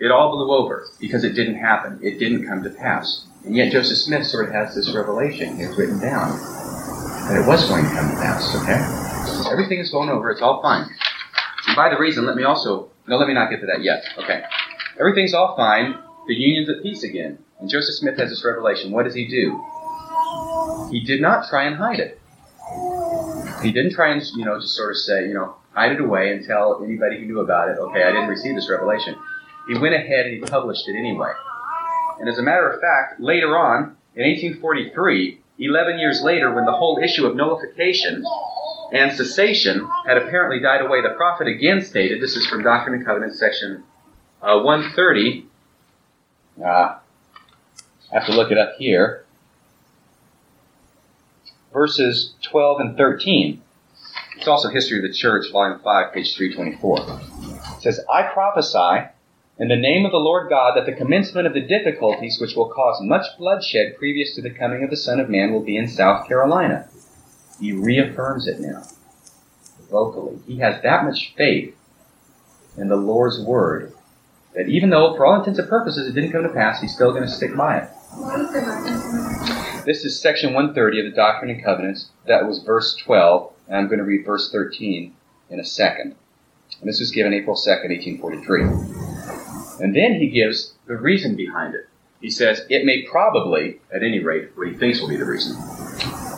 [0.00, 2.00] It all blew over because it didn't happen.
[2.02, 3.26] It didn't come to pass.
[3.44, 6.38] And yet Joseph Smith sort of has this revelation here written down
[7.28, 9.52] that it was going to come to pass, okay?
[9.52, 10.30] Everything is going over.
[10.30, 10.88] It's all fine.
[11.66, 14.02] And by the reason, let me also, no, let me not get to that yet.
[14.18, 14.42] Okay.
[14.98, 15.94] Everything's all fine.
[16.26, 17.38] The union's at peace again.
[17.60, 18.90] And Joseph Smith has this revelation.
[18.92, 19.62] What does he do?
[20.90, 22.18] He did not try and hide it.
[23.62, 26.32] He didn't try and, you know, just sort of say, you know, hide it away
[26.32, 29.14] and tell anybody who knew about it, okay, I didn't receive this revelation.
[29.68, 31.32] He went ahead and he published it anyway.
[32.18, 36.72] And as a matter of fact, later on, in 1843, 11 years later, when the
[36.72, 38.24] whole issue of nullification
[38.92, 43.06] and secession had apparently died away, the prophet again stated, this is from Doctrine and
[43.06, 43.84] Covenants, section
[44.42, 45.46] uh, 130.
[46.62, 46.98] Uh, I
[48.10, 49.24] have to look it up here.
[51.72, 53.62] Verses 12 and 13.
[54.36, 57.20] It's also History of the Church, Volume 5, page 324.
[57.76, 59.08] It says, I prophesy
[59.60, 62.70] in the name of the Lord God that the commencement of the difficulties which will
[62.70, 65.86] cause much bloodshed previous to the coming of the Son of Man will be in
[65.86, 66.88] South Carolina.
[67.60, 68.84] He reaffirms it now,
[69.90, 70.38] vocally.
[70.46, 71.76] He has that much faith
[72.78, 73.92] in the Lord's word
[74.54, 77.10] that even though, for all intents and purposes, it didn't come to pass, he's still
[77.10, 77.90] going to stick by it.
[79.84, 82.08] This is section 130 of the Doctrine and Covenants.
[82.26, 85.14] That was verse 12, and I'm going to read verse 13
[85.50, 86.16] in a second.
[86.80, 88.99] And this was given April 2nd, 1843.
[89.80, 91.88] And then he gives the reason behind it.
[92.20, 95.56] He says, it may probably, at any rate, what he thinks will be the reason,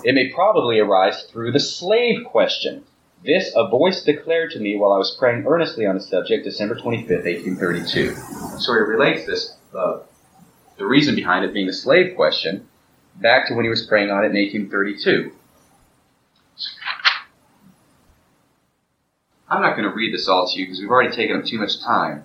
[0.04, 2.84] it may probably arise through the slave question.
[3.24, 6.76] This a voice declared to me while I was praying earnestly on the subject, December
[6.76, 8.14] 25th, 1832.
[8.58, 10.00] So he relates this, uh,
[10.76, 12.66] the reason behind it being the slave question,
[13.16, 15.32] back to when he was praying on it in 1832.
[19.48, 21.58] I'm not going to read this all to you because we've already taken up too
[21.58, 22.24] much time.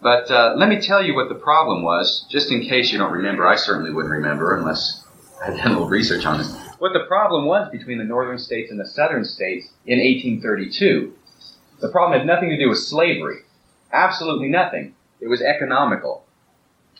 [0.00, 3.12] But uh, let me tell you what the problem was, just in case you don't
[3.12, 3.46] remember.
[3.46, 5.04] I certainly wouldn't remember unless
[5.42, 6.54] I had done a little research on this.
[6.78, 11.12] What the problem was between the northern states and the southern states in 1832.
[11.80, 13.40] The problem had nothing to do with slavery.
[13.92, 14.94] Absolutely nothing.
[15.20, 16.24] It was economical.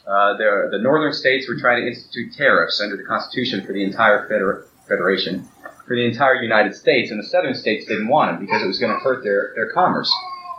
[0.07, 3.83] Uh, the, the northern states were trying to institute tariffs under the Constitution for the
[3.83, 5.45] entire feder- Federation,
[5.87, 8.79] for the entire United States, and the southern states didn't want them because it was
[8.79, 10.13] going to hurt their, their commerce.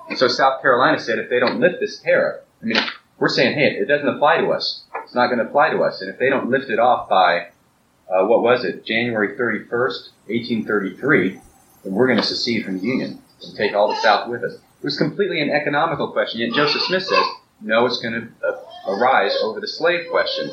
[0.09, 2.77] And so South Carolina said if they don't lift this tariff, I mean,
[3.19, 4.83] we're saying, hey, it doesn't apply to us.
[5.03, 6.01] It's not going to apply to us.
[6.01, 7.47] And if they don't lift it off by,
[8.09, 11.39] uh, what was it, January 31st, 1833,
[11.83, 14.53] then we're going to secede from the Union and take all the South with us.
[14.53, 16.39] It was completely an economical question.
[16.39, 17.25] Yet Joseph Smith says,
[17.61, 20.51] no, it's going to uh, arise over the slave question.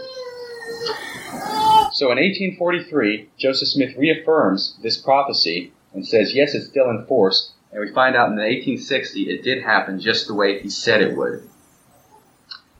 [1.92, 7.52] So in 1843, Joseph Smith reaffirms this prophecy and says, yes, it's still in force,
[7.74, 11.16] and we find out in 1860 it did happen just the way he said it
[11.16, 11.42] would.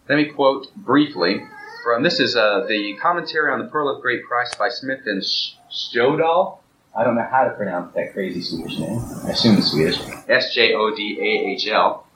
[0.08, 1.42] Let me quote briefly
[1.82, 5.20] from this is uh, the commentary on the Pearl of Great Price by Smith and
[5.20, 6.58] Sjödahl.
[6.96, 9.00] I don't know how to pronounce that crazy Swedish name.
[9.26, 9.98] I assume it's Swedish.
[10.28, 12.06] S J O D A H L.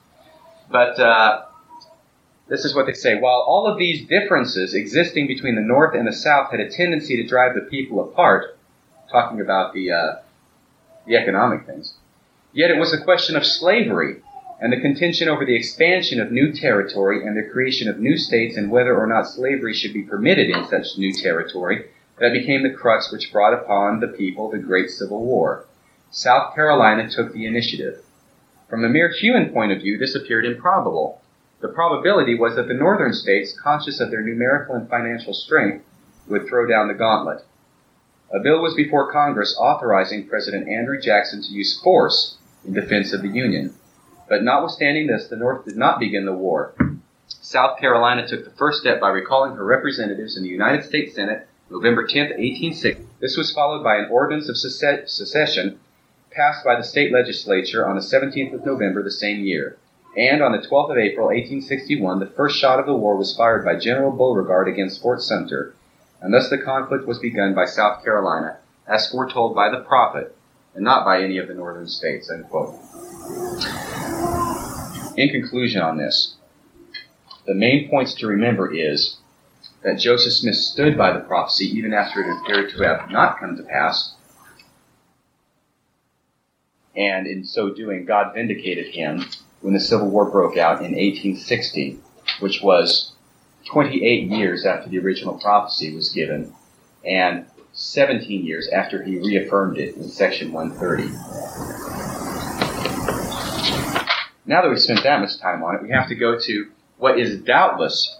[0.71, 1.45] But uh,
[2.47, 3.15] this is what they say.
[3.15, 7.17] While all of these differences existing between the North and the South had a tendency
[7.17, 8.57] to drive the people apart,
[9.11, 10.15] talking about the uh,
[11.05, 11.93] the economic things,
[12.51, 14.17] Yet it was a question of slavery
[14.59, 18.57] and the contention over the expansion of new territory and the creation of new states
[18.57, 21.85] and whether or not slavery should be permitted in such new territory
[22.19, 25.65] that became the crux which brought upon the people the great Civil War.
[26.09, 28.01] South Carolina took the initiative.
[28.67, 31.21] From a mere human point of view, this appeared improbable.
[31.61, 35.85] The probability was that the northern states, conscious of their numerical and financial strength,
[36.27, 37.45] would throw down the gauntlet.
[38.33, 43.21] A bill was before Congress authorizing President Andrew Jackson to use force in defense of
[43.21, 43.73] the Union.
[44.27, 46.73] But notwithstanding this, the North did not begin the war.
[47.27, 51.47] South Carolina took the first step by recalling her representatives in the United States Senate
[51.69, 53.05] November 10, 1860.
[53.19, 55.79] This was followed by an ordinance of secession
[56.31, 59.77] passed by the state legislature on the 17th of November the same year.
[60.17, 63.63] And on the 12th of April, 1861, the first shot of the war was fired
[63.63, 65.75] by General Beauregard against Fort Sumter,
[66.21, 70.35] and thus the conflict was begun by South Carolina, as foretold by the prophet,
[70.79, 72.31] and not by any of the northern states.
[72.31, 72.73] End quote.
[75.17, 76.35] In conclusion on this,
[77.45, 79.17] the main points to remember is
[79.83, 83.57] that Joseph Smith stood by the prophecy even after it appeared to have not come
[83.57, 84.13] to pass.
[86.95, 89.25] And in so doing, God vindicated him
[89.59, 91.99] when the Civil War broke out in 1860,
[92.39, 93.11] which was
[93.65, 96.53] 28 years after the original prophecy was given,
[97.03, 97.45] and
[97.79, 101.07] 17 years after he reaffirmed it in section 130.
[104.45, 107.17] Now that we've spent that much time on it, we have to go to what
[107.17, 108.17] is doubtless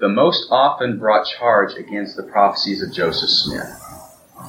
[0.00, 3.68] the most often brought charge against the prophecies of Joseph Smith.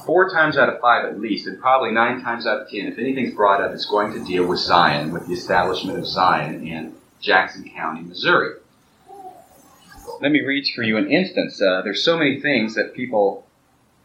[0.04, 2.98] Four times out of five at least, and probably nine times out of ten, if
[2.98, 6.94] anything's brought up, it's going to deal with Zion, with the establishment of Zion in
[7.20, 8.56] Jackson County, Missouri.
[10.22, 11.60] Let me read for you an instance.
[11.60, 13.44] Uh, there's so many things that people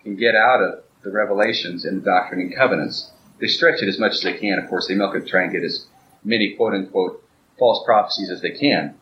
[0.01, 3.11] can get out of the revelations in the Doctrine and Covenants.
[3.39, 4.57] They stretch it as much as they can.
[4.57, 5.85] Of course, they milk it, try and get as
[6.23, 7.23] many quote unquote
[7.59, 8.95] false prophecies as they can.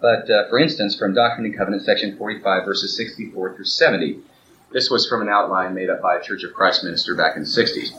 [0.00, 4.20] But uh, for instance, from Doctrine and Covenants, section 45, verses 64 through 70,
[4.72, 7.42] this was from an outline made up by a Church of Christ minister back in
[7.42, 7.90] the 60s.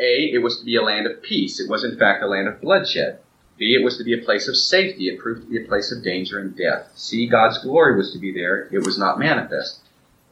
[0.00, 1.60] A, it was to be a land of peace.
[1.60, 3.18] It was, in fact, a land of bloodshed.
[3.58, 5.08] B, it was to be a place of safety.
[5.08, 6.92] It proved to be a place of danger and death.
[6.94, 8.68] C, God's glory was to be there.
[8.70, 9.80] It was not manifest.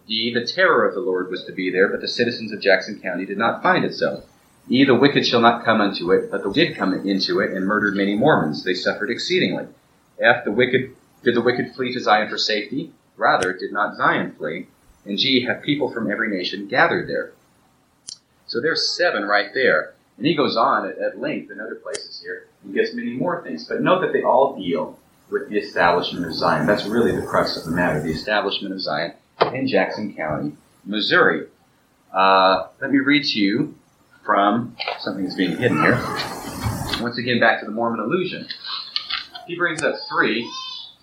[0.07, 3.01] D, the terror of the Lord was to be there, but the citizens of Jackson
[3.01, 4.23] County did not find it so.
[4.69, 7.67] E, the wicked shall not come unto it, but the did come into it and
[7.67, 8.63] murdered many Mormons.
[8.63, 9.67] They suffered exceedingly.
[10.21, 12.93] F, the wicked did the wicked flee to Zion for safety?
[13.17, 14.69] Rather, did not Zion flee?
[15.05, 17.33] And G, have people from every nation gathered there.
[18.47, 19.95] So there's seven right there.
[20.17, 23.43] And he goes on at, at length in other places here and gets many more
[23.43, 23.67] things.
[23.69, 24.99] But note that they all deal
[25.31, 26.67] with the establishment of Zion.
[26.67, 29.15] That's really the crux of the matter, the establishment of Zion
[29.53, 30.53] in Jackson County,
[30.85, 31.47] Missouri.
[32.13, 33.75] Uh, let me read to you
[34.25, 36.01] from something that's being hidden here.
[37.01, 38.47] Once again, back to the Mormon illusion.
[39.47, 40.49] He brings up three,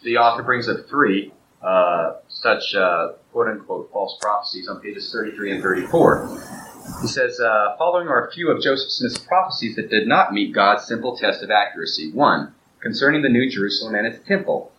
[0.03, 1.31] the author brings up three
[1.63, 6.62] uh, such uh, quote unquote false prophecies on pages 33 and 34.
[7.03, 10.53] He says, uh, following are a few of Joseph Smith's prophecies that did not meet
[10.53, 12.09] God's simple test of accuracy.
[12.13, 14.71] One, concerning the New Jerusalem and its temple.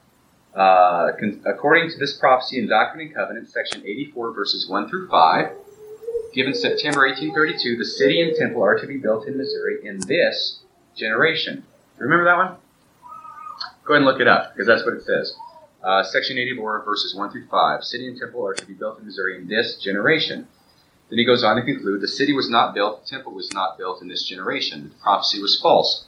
[0.54, 5.08] Uh, con- according to this prophecy in Doctrine and Covenants, section 84, verses 1 through
[5.08, 5.50] 5,
[6.32, 10.60] given September 1832, the city and temple are to be built in Missouri in this
[10.96, 11.62] generation.
[11.98, 12.56] Remember that one?
[13.84, 15.36] Go ahead and look it up, because that's what it says.
[15.82, 17.84] Uh, section 84, verses 1 through 5.
[17.84, 20.48] City and temple are to be built in Missouri in this generation.
[21.10, 23.78] Then he goes on to conclude the city was not built, the temple was not
[23.78, 24.90] built in this generation.
[24.90, 26.06] The prophecy was false.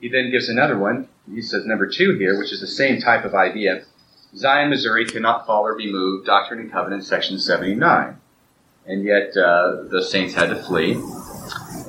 [0.00, 1.08] He then gives another one.
[1.32, 3.84] He says number two here, which is the same type of idea.
[4.34, 6.26] Zion, Missouri cannot fall or be moved.
[6.26, 8.16] Doctrine and Covenants, section 79.
[8.86, 10.94] And yet uh, the saints had to flee.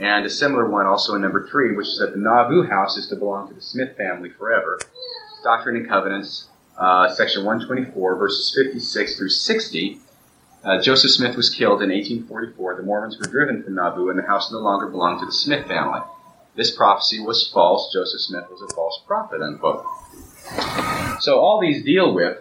[0.01, 3.07] And a similar one also in number three, which is that the Nauvoo house is
[3.07, 4.77] to belong to the Smith family forever.
[5.43, 9.99] Doctrine and Covenants, uh, section 124, verses 56 through 60.
[10.63, 12.77] Uh, Joseph Smith was killed in 1844.
[12.77, 15.67] The Mormons were driven from Nauvoo, and the house no longer belonged to the Smith
[15.67, 15.99] family.
[16.55, 17.91] This prophecy was false.
[17.91, 19.85] Joseph Smith was a false prophet, unquote.
[21.19, 22.37] So all these deal with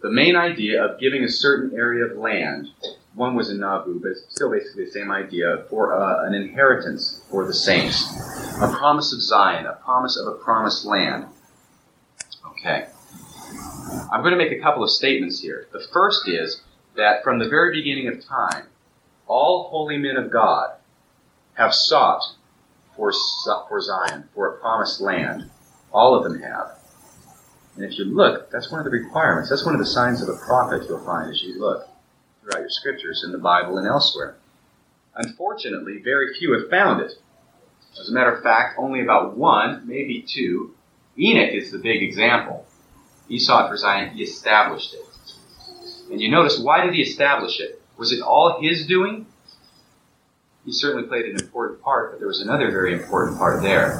[0.00, 2.68] the main idea of giving a certain area of land.
[3.14, 7.22] One was in Nauvoo, but it's still basically the same idea for uh, an inheritance
[7.30, 8.10] for the saints.
[8.62, 11.26] A promise of Zion, a promise of a promised land.
[12.46, 12.86] Okay.
[14.10, 15.66] I'm going to make a couple of statements here.
[15.72, 16.62] The first is
[16.96, 18.66] that from the very beginning of time,
[19.26, 20.72] all holy men of God
[21.54, 22.22] have sought
[22.96, 23.12] for,
[23.68, 25.50] for Zion, for a promised land.
[25.92, 26.78] All of them have.
[27.76, 29.48] And if you look, that's one of the requirements.
[29.48, 31.88] That's one of the signs of a prophet you'll find as you look
[32.42, 34.36] throughout your scriptures in the Bible and elsewhere.
[35.14, 37.12] Unfortunately, very few have found it.
[37.98, 40.74] As a matter of fact, only about one, maybe two.
[41.18, 42.66] Enoch is the big example.
[43.28, 45.04] He sought for Zion, he established it.
[46.12, 47.80] And you notice, why did he establish it?
[47.96, 49.24] Was it all his doing?
[50.66, 53.98] He certainly played an important part, but there was another very important part there.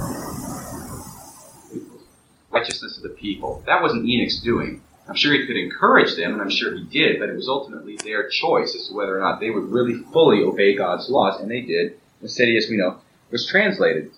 [2.51, 3.63] Righteousness of the people.
[3.67, 4.83] That wasn't Enoch's doing.
[5.09, 7.97] I'm sure he could encourage them, and I'm sure he did, but it was ultimately
[7.97, 11.51] their choice as to whether or not they would really fully obey God's laws, and
[11.51, 11.99] they did.
[12.21, 12.99] The city, as we know,
[13.31, 14.11] was translated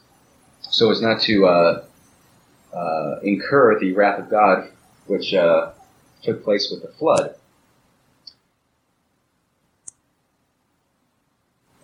[0.62, 1.84] so as not to uh,
[2.74, 4.68] uh, incur the wrath of God,
[5.06, 5.70] which uh,
[6.24, 7.36] took place with the flood.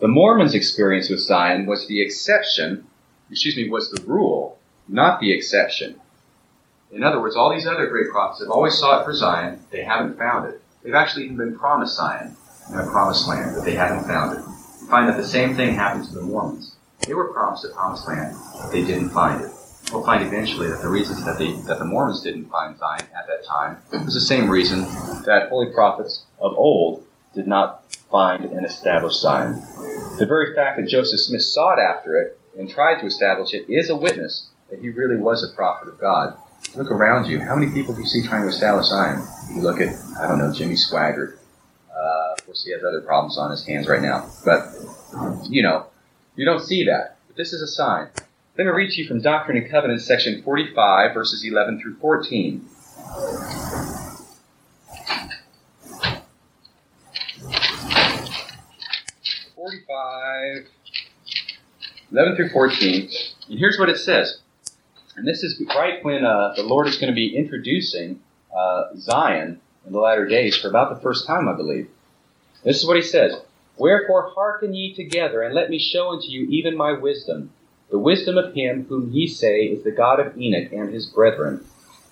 [0.00, 2.86] The Mormons' experience with Zion was the exception,
[3.30, 6.00] excuse me, was the rule, not the exception.
[6.90, 10.16] In other words, all these other great prophets have always sought for Zion, they haven't
[10.16, 10.62] found it.
[10.82, 12.34] They've actually even been promised Zion
[12.72, 14.44] in a promised land, but they haven't found it.
[14.80, 16.76] You find that the same thing happened to the Mormons.
[17.06, 19.50] They were promised a promised land, but they didn't find it.
[19.92, 23.26] We'll find eventually that the reasons that, they, that the Mormons didn't find Zion at
[23.26, 24.80] that time was the same reason
[25.26, 27.04] that holy prophets of old
[27.34, 29.62] did not find an established Zion.
[30.18, 33.88] The very fact that Joseph Smith sought after it and tried to establish it is
[33.90, 36.36] a witness that he really was a prophet of God.
[36.76, 37.40] Look around you.
[37.40, 39.26] How many people do you see trying to establish Zion?
[39.54, 41.38] You look at, I don't know, Jimmy Swaggart.
[41.90, 44.30] Uh, of course, he has other problems on his hands right now.
[44.44, 44.68] But,
[45.48, 45.86] you know,
[46.36, 47.16] you don't see that.
[47.26, 48.08] But this is a sign.
[48.58, 52.68] Let me read to you from Doctrine and Covenants, section 45, verses 11 through 14.
[59.56, 60.66] 45,
[62.12, 63.08] 11 through 14.
[63.48, 64.40] And here's what it says.
[65.16, 68.20] And this is right when uh, the Lord is going to be introducing
[68.56, 71.88] uh, Zion in the latter days for about the first time, I believe.
[72.64, 73.40] This is what he says
[73.76, 77.50] Wherefore hearken ye together, and let me show unto you even my wisdom,
[77.90, 81.64] the wisdom of him whom ye say is the God of Enoch and his brethren.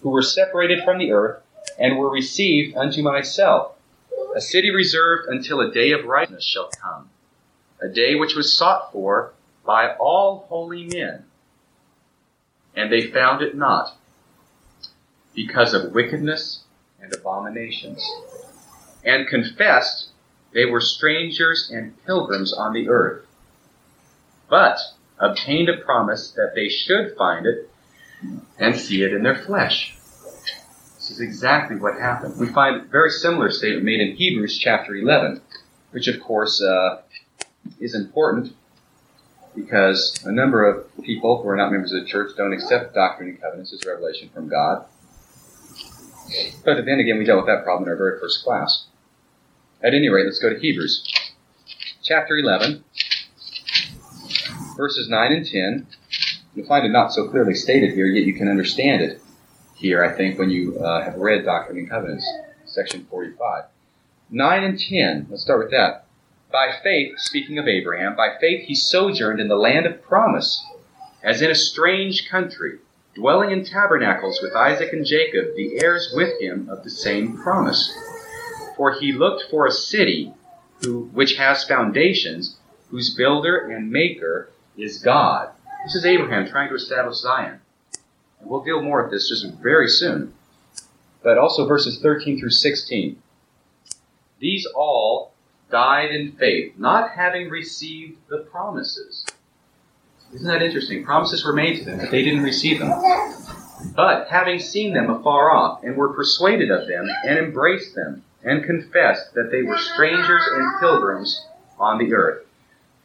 [0.03, 1.43] who were separated from the earth,
[1.79, 3.73] and were received unto myself.
[4.37, 7.11] A city reserved until a day of righteousness shall come,
[7.83, 9.33] a day which was sought for
[9.69, 11.23] by all holy men.
[12.75, 13.95] And they found it not,
[15.35, 16.63] because of wickedness
[17.03, 18.11] and abominations,
[19.05, 20.09] and confessed
[20.55, 23.27] they were strangers and pilgrims on the earth,
[24.49, 24.79] but
[25.19, 27.71] obtained a promise that they should find it
[28.59, 29.95] and see it in their flesh.
[30.95, 32.39] This is exactly what happened.
[32.39, 35.43] We find a very similar statement made in Hebrews chapter 11,
[35.91, 37.03] which of course uh,
[37.79, 38.55] is important
[39.61, 43.31] because a number of people who are not members of the church don't accept doctrine
[43.31, 44.85] and covenants as revelation from God.
[46.65, 48.87] But then again, we dealt with that problem in our very first class.
[49.83, 51.07] At any rate, let's go to Hebrews
[52.03, 52.85] chapter 11,
[54.77, 55.87] verses 9 and 10.
[56.55, 59.21] You'll find it not so clearly stated here, yet you can understand it
[59.75, 62.29] here, I think, when you uh, have read Doctrine and Covenants,
[62.65, 63.65] section 45.
[64.31, 66.08] 9 and 10, let's start with that.
[66.51, 70.65] By faith, speaking of Abraham, by faith he sojourned in the land of promise,
[71.23, 72.79] as in a strange country,
[73.15, 77.93] dwelling in tabernacles with Isaac and Jacob, the heirs with him of the same promise.
[78.79, 80.33] For he looked for a city
[80.83, 82.57] who, which has foundations,
[82.89, 85.51] whose builder and maker is God.
[85.85, 87.61] This is Abraham trying to establish Zion.
[88.41, 90.33] And we'll deal more with this just very soon.
[91.23, 93.21] But also verses 13 through 16.
[94.41, 95.33] These all
[95.71, 99.25] died in faith, not having received the promises.
[100.35, 101.05] Isn't that interesting?
[101.05, 102.93] Promises were made to them, but they didn't receive them.
[103.95, 108.65] But having seen them afar off, and were persuaded of them, and embraced them, and
[108.65, 111.47] confessed that they were strangers and pilgrims
[111.79, 112.45] on the earth.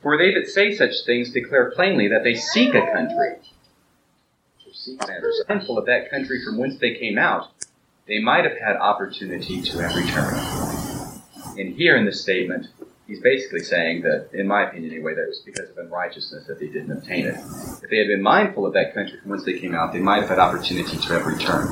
[0.01, 3.37] For they that say such things declare plainly that they seek a country.
[5.07, 7.47] Matters Mindful of that country from whence they came out,
[8.05, 10.82] they might have had opportunity to have returned.
[11.57, 12.67] And here in this statement,
[13.07, 16.59] he's basically saying that, in my opinion anyway, that it was because of unrighteousness that
[16.59, 17.35] they didn't obtain it.
[17.83, 20.21] If they had been mindful of that country from whence they came out, they might
[20.21, 21.69] have had opportunity to have returned.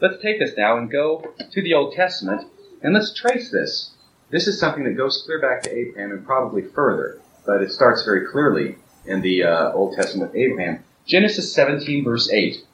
[0.00, 2.46] Let's take this now and go to the Old Testament,
[2.82, 3.90] and let's trace this.
[4.30, 8.02] This is something that goes clear back to Abraham and probably further but it starts
[8.02, 8.76] very clearly
[9.06, 10.84] in the uh, Old Testament Abraham.
[11.06, 12.64] Genesis 17, verse 8.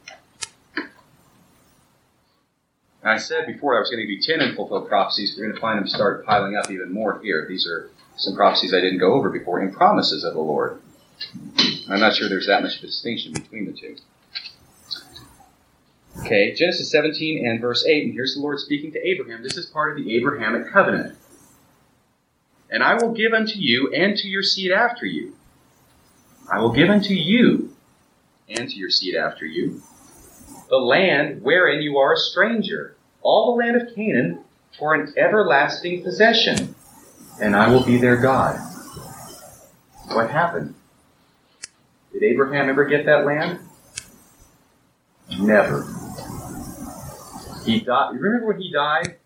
[3.08, 5.34] I said before I was going to be 10 unfulfilled prophecies.
[5.36, 7.46] We're going to find them start piling up even more here.
[7.48, 10.80] These are some prophecies I didn't go over before in promises of the Lord.
[11.88, 13.96] I'm not sure there's that much distinction between the two.
[16.20, 19.42] Okay, Genesis 17 and verse 8, and here's the Lord speaking to Abraham.
[19.42, 21.16] This is part of the Abrahamic covenant.
[22.70, 25.36] And I will give unto you and to your seed after you.
[26.50, 27.74] I will give unto you
[28.48, 29.82] and to your seed after you
[30.68, 34.44] the land wherein you are a stranger, all the land of Canaan,
[34.78, 36.74] for an everlasting possession,
[37.40, 38.58] and I will be their God.
[40.08, 40.74] What happened?
[42.12, 43.60] Did Abraham ever get that land?
[45.38, 45.86] Never.
[47.64, 48.14] He died.
[48.18, 49.16] Remember when he died?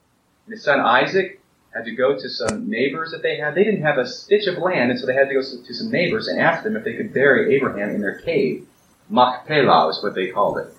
[0.47, 1.40] And his son Isaac
[1.74, 3.55] had to go to some neighbors that they had.
[3.55, 5.90] They didn't have a stitch of land, and so they had to go to some
[5.90, 8.66] neighbors and ask them if they could bury Abraham in their cave.
[9.09, 10.74] Machpelah is what they called it.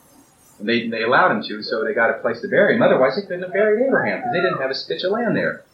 [0.64, 2.82] And they, they allowed him to, so they got a place to bury him.
[2.82, 5.66] Otherwise, they couldn't have buried Abraham because they didn't have a stitch of land there.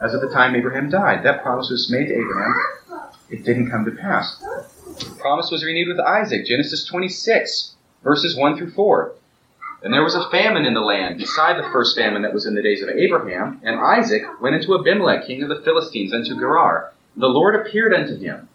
[0.00, 2.54] As of the time Abraham died, that promise was made to Abraham.
[3.30, 4.38] It didn't come to pass.
[4.38, 7.74] The promise was renewed with Isaac, Genesis 26,
[8.04, 9.12] verses 1 through 4.
[9.82, 12.54] And there was a famine in the land, beside the first famine that was in
[12.54, 13.60] the days of Abraham.
[13.64, 16.92] And Isaac went into Abimelech, king of the Philistines, unto Gerar.
[17.16, 18.48] The Lord appeared unto him,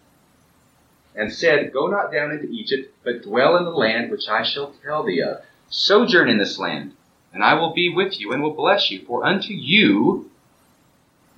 [1.13, 4.73] and said, Go not down into Egypt, but dwell in the land which I shall
[4.81, 5.41] tell thee of.
[5.75, 6.93] Sojourn in this land,
[7.33, 9.03] and I will be with you, and will bless you.
[9.05, 10.29] For unto you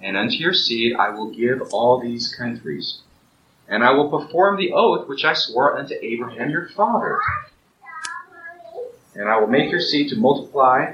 [0.02, 3.00] and unto your seed I will give all these countries.
[3.68, 7.18] And I will perform the oath which I swore unto Abraham your father
[9.16, 10.94] and I will make your seed to multiply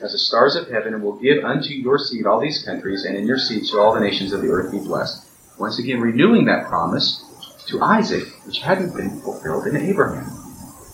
[0.00, 3.16] as the stars of heaven, and will give unto your seed all these countries, and
[3.16, 5.28] in your seed shall all the nations of the earth be blessed.
[5.60, 7.22] Once again, renewing that promise
[7.68, 10.26] to Isaac, which hadn't been fulfilled in Abraham.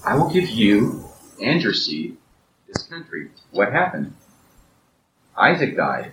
[0.04, 1.07] I will give you
[1.40, 2.16] and your seed
[2.66, 3.30] this country.
[3.50, 4.14] What happened?
[5.36, 6.12] Isaac died.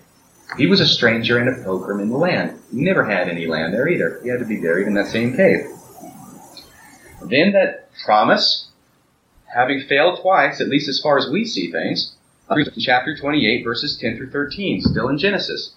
[0.58, 2.60] He was a stranger and a pilgrim in the land.
[2.72, 4.20] He never had any land there either.
[4.24, 5.66] He had to be buried in that same cave.
[7.24, 8.70] Then that promise
[9.56, 12.16] having failed twice, at least as far as we see things,
[12.80, 15.74] chapter 28, verses 10 through 13, still in Genesis.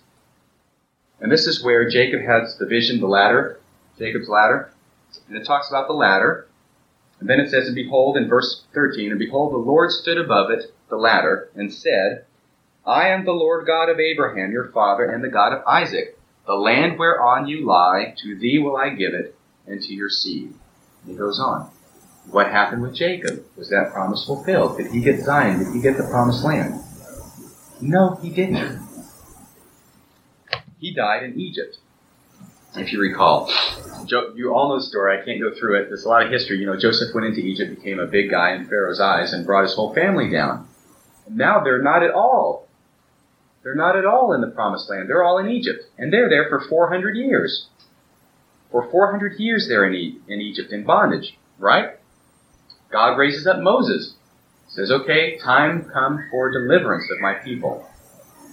[1.20, 3.60] And this is where Jacob has the vision, the ladder,
[3.98, 4.70] Jacob's ladder.
[5.28, 6.47] And it talks about the ladder.
[7.20, 10.50] And then it says, And behold, in verse 13, And behold, the Lord stood above
[10.50, 12.24] it the ladder, and said,
[12.86, 16.18] I am the Lord God of Abraham your father, and the God of Isaac.
[16.46, 20.54] The land whereon you lie, to thee will I give it, and to your seed.
[21.02, 21.70] And he goes on.
[22.30, 23.44] What happened with Jacob?
[23.56, 24.78] Was that promise fulfilled?
[24.78, 25.58] Did he get Zion?
[25.58, 26.82] Did he get the promised land?
[27.80, 28.86] No, he didn't.
[30.78, 31.78] He died in Egypt,
[32.80, 33.52] if you recall.
[34.06, 35.18] Jo- you all know the story.
[35.18, 35.88] I can't go through it.
[35.88, 36.58] There's a lot of history.
[36.58, 39.64] You know, Joseph went into Egypt, became a big guy in Pharaoh's eyes, and brought
[39.64, 40.68] his whole family down.
[41.30, 42.68] Now they're not at all.
[43.62, 45.08] They're not at all in the promised land.
[45.08, 45.84] They're all in Egypt.
[45.98, 47.66] And they're there for 400 years.
[48.70, 51.96] For 400 years they're in, e- in Egypt in bondage, right?
[52.90, 54.14] God raises up Moses.
[54.68, 57.88] Says, okay, time come for deliverance of my people.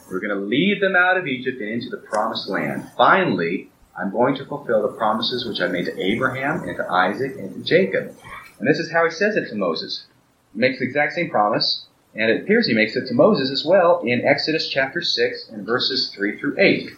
[0.09, 2.89] We're going to lead them out of Egypt and into the promised land.
[2.95, 7.37] Finally, I'm going to fulfill the promises which I made to Abraham and to Isaac
[7.37, 8.15] and to Jacob.
[8.59, 10.05] And this is how he says it to Moses.
[10.53, 13.65] He makes the exact same promise, and it appears he makes it to Moses as
[13.65, 16.89] well in Exodus chapter 6 and verses 3 through 8.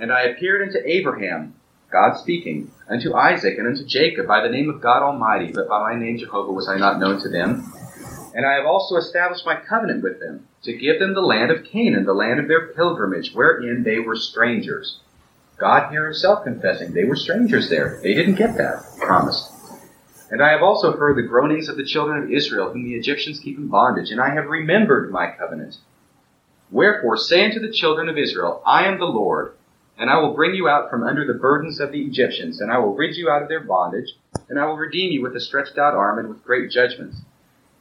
[0.00, 1.54] And I appeared unto Abraham,
[1.90, 5.92] God speaking, unto Isaac and unto Jacob by the name of God Almighty, but by
[5.92, 7.72] my name Jehovah was I not known to them.
[8.34, 11.64] And I have also established my covenant with them, to give them the land of
[11.64, 15.00] Canaan, the land of their pilgrimage, wherein they were strangers.
[15.58, 17.98] God here himself confessing they were strangers there.
[18.02, 19.50] They didn't get that promise.
[20.30, 23.40] And I have also heard the groanings of the children of Israel, whom the Egyptians
[23.40, 25.78] keep in bondage, and I have remembered my covenant.
[26.70, 29.54] Wherefore say unto the children of Israel, I am the Lord,
[29.96, 32.78] and I will bring you out from under the burdens of the Egyptians, and I
[32.78, 34.12] will rid you out of their bondage,
[34.50, 37.16] and I will redeem you with a stretched out arm and with great judgments.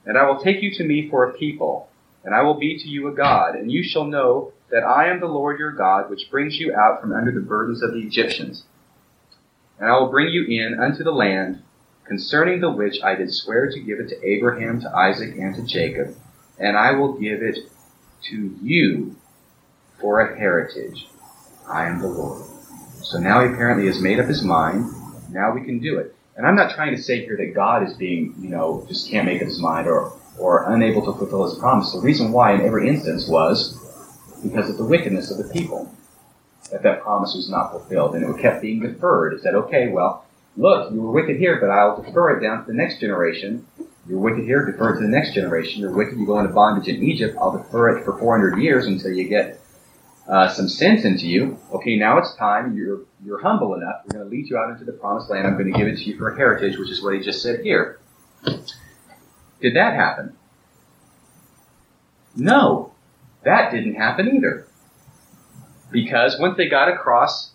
[0.07, 1.89] And I will take you to me for a people,
[2.23, 5.19] and I will be to you a God, and you shall know that I am
[5.19, 8.63] the Lord your God, which brings you out from under the burdens of the Egyptians.
[9.77, 11.61] And I will bring you in unto the land,
[12.05, 15.63] concerning the which I did swear to give it to Abraham, to Isaac, and to
[15.63, 16.15] Jacob,
[16.57, 17.59] and I will give it
[18.29, 19.17] to you
[19.99, 21.07] for a heritage.
[21.69, 22.45] I am the Lord.
[23.03, 24.89] So now he apparently has made up his mind.
[25.31, 26.15] Now we can do it.
[26.37, 29.25] And I'm not trying to say here that God is being, you know, just can't
[29.25, 31.91] make up his mind or, or unable to fulfill his promise.
[31.91, 33.75] The reason why in every instance was
[34.43, 35.91] because of the wickedness of the people.
[36.71, 39.33] That that promise was not fulfilled and it kept being deferred.
[39.33, 40.25] It said, okay, well,
[40.57, 43.65] look, you were wicked here, but I'll defer it down to the next generation.
[44.07, 45.81] You're wicked here, defer it to the next generation.
[45.81, 49.11] You're wicked, you go into bondage in Egypt, I'll defer it for 400 years until
[49.11, 49.59] you get
[50.27, 51.57] uh, some sense into you.
[51.73, 52.75] Okay, now it's time.
[52.75, 54.01] You're you're humble enough.
[54.05, 55.47] We're going to lead you out into the promised land.
[55.47, 57.41] I'm going to give it to you for a heritage, which is what he just
[57.41, 57.99] said here.
[59.61, 60.35] Did that happen?
[62.35, 62.93] No,
[63.43, 64.67] that didn't happen either.
[65.91, 67.51] Because once they got across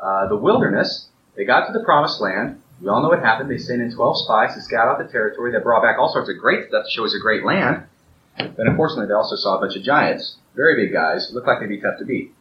[0.00, 2.60] uh, the wilderness, they got to the promised land.
[2.80, 3.50] We all know what happened.
[3.50, 5.52] They sent in 12 spies to scout out the territory.
[5.52, 7.84] They brought back all sorts of great stuff to show us a great land.
[8.36, 11.68] But unfortunately, they also saw a bunch of giants, very big guys, looked like they'd
[11.68, 12.32] be tough to beat.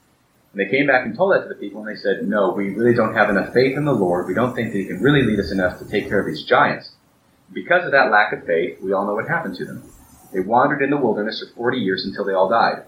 [0.53, 2.69] And they came back and told that to the people, and they said, No, we
[2.69, 4.25] really don't have enough faith in the Lord.
[4.25, 6.43] We don't think that He can really lead us enough to take care of these
[6.43, 6.91] giants.
[7.53, 9.83] Because of that lack of faith, we all know what happened to them.
[10.33, 12.85] They wandered in the wilderness for 40 years until they all died.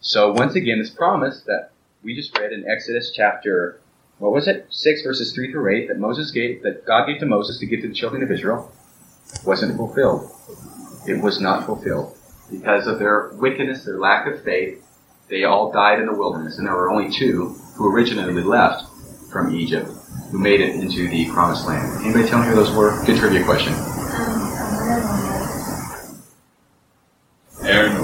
[0.00, 1.70] So, once again, this promise that
[2.02, 3.80] we just read in Exodus chapter,
[4.18, 4.66] what was it?
[4.68, 7.80] 6 verses 3 through 8, that Moses gave, that God gave to Moses to give
[7.80, 8.70] to the children of Israel,
[9.44, 10.30] wasn't fulfilled.
[11.06, 12.16] It was not fulfilled.
[12.52, 14.84] Because of their wickedness, their lack of faith,
[15.28, 18.84] they all died in the wilderness, and there were only two who originally left
[19.32, 19.88] from Egypt
[20.30, 22.04] who made it into the promised land.
[22.04, 23.02] Anybody tell me who those were?
[23.06, 23.72] Good trivia question.
[27.62, 27.94] Aaron?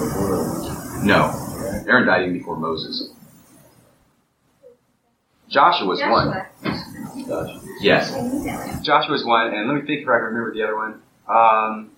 [1.06, 1.84] No.
[1.86, 3.10] Aaron died even before Moses.
[5.48, 6.44] Joshua was one.
[7.26, 7.60] Joshua.
[7.80, 8.12] Yes.
[8.12, 8.82] I knew that one.
[8.84, 11.00] Joshua was one, and let me think if I can remember the other one.
[11.28, 11.90] Um,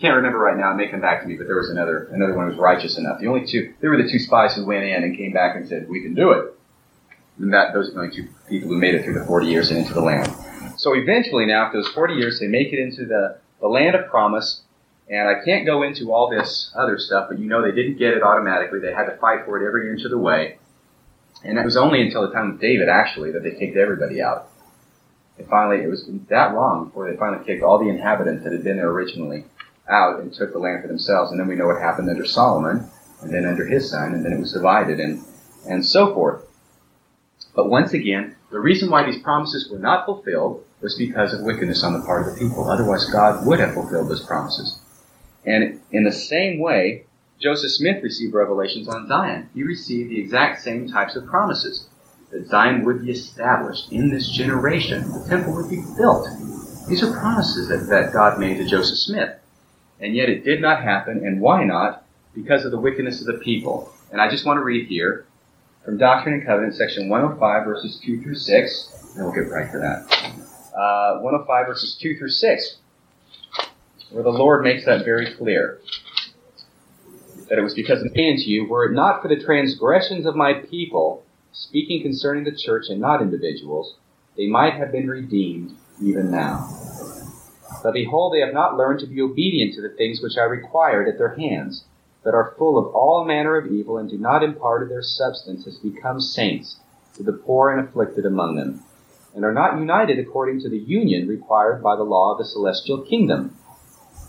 [0.00, 0.72] can't remember right now.
[0.72, 2.08] It may come back to me, but there was another.
[2.12, 3.20] Another one who was righteous enough.
[3.20, 3.74] The only two.
[3.80, 6.14] There were the two spies who went in and came back and said, "We can
[6.14, 6.54] do it."
[7.38, 9.70] And that those are the only two people who made it through the forty years
[9.70, 10.32] and into the land.
[10.76, 14.08] So eventually, now after those forty years, they make it into the the land of
[14.08, 14.62] promise.
[15.10, 18.12] And I can't go into all this other stuff, but you know they didn't get
[18.12, 18.78] it automatically.
[18.78, 20.58] They had to fight for it every inch of the way.
[21.42, 24.50] And it was only until the time of David, actually, that they kicked everybody out.
[25.38, 28.62] And finally, it was that long before they finally kicked all the inhabitants that had
[28.62, 29.44] been there originally
[29.88, 31.30] out and took the land for themselves.
[31.30, 32.88] And then we know what happened under Solomon,
[33.22, 35.24] and then under his son, and then it was divided, and,
[35.68, 36.44] and so forth.
[37.54, 41.82] But once again, the reason why these promises were not fulfilled was because of wickedness
[41.82, 42.70] on the part of the people.
[42.70, 44.78] Otherwise, God would have fulfilled those promises.
[45.44, 47.04] And in the same way,
[47.40, 49.48] Joseph Smith received revelations on Zion.
[49.54, 51.88] He received the exact same types of promises
[52.30, 55.10] that Zion would be established in this generation.
[55.10, 56.28] The temple would be built.
[56.88, 59.38] These are promises that, that God made to Joseph Smith.
[60.00, 61.26] And yet it did not happen.
[61.26, 62.04] And why not?
[62.34, 63.92] Because of the wickedness of the people.
[64.12, 65.26] And I just want to read here
[65.84, 69.14] from Doctrine and Covenants, section 105, verses 2 through 6.
[69.16, 70.38] And we'll get right to that.
[70.76, 72.76] Uh, 105, verses 2 through 6,
[74.10, 75.80] where the Lord makes that very clear.
[77.48, 80.36] That it was because of me to you, were it not for the transgressions of
[80.36, 83.94] my people, speaking concerning the church and not individuals,
[84.36, 86.68] they might have been redeemed even now.
[87.82, 91.08] But behold, they have not learned to be obedient to the things which I required
[91.08, 91.84] at their hands,
[92.24, 95.66] but are full of all manner of evil, and do not impart of their substance
[95.66, 96.80] as becomes saints
[97.16, 98.82] to the poor and afflicted among them,
[99.34, 103.02] and are not united according to the union required by the law of the celestial
[103.02, 103.56] kingdom.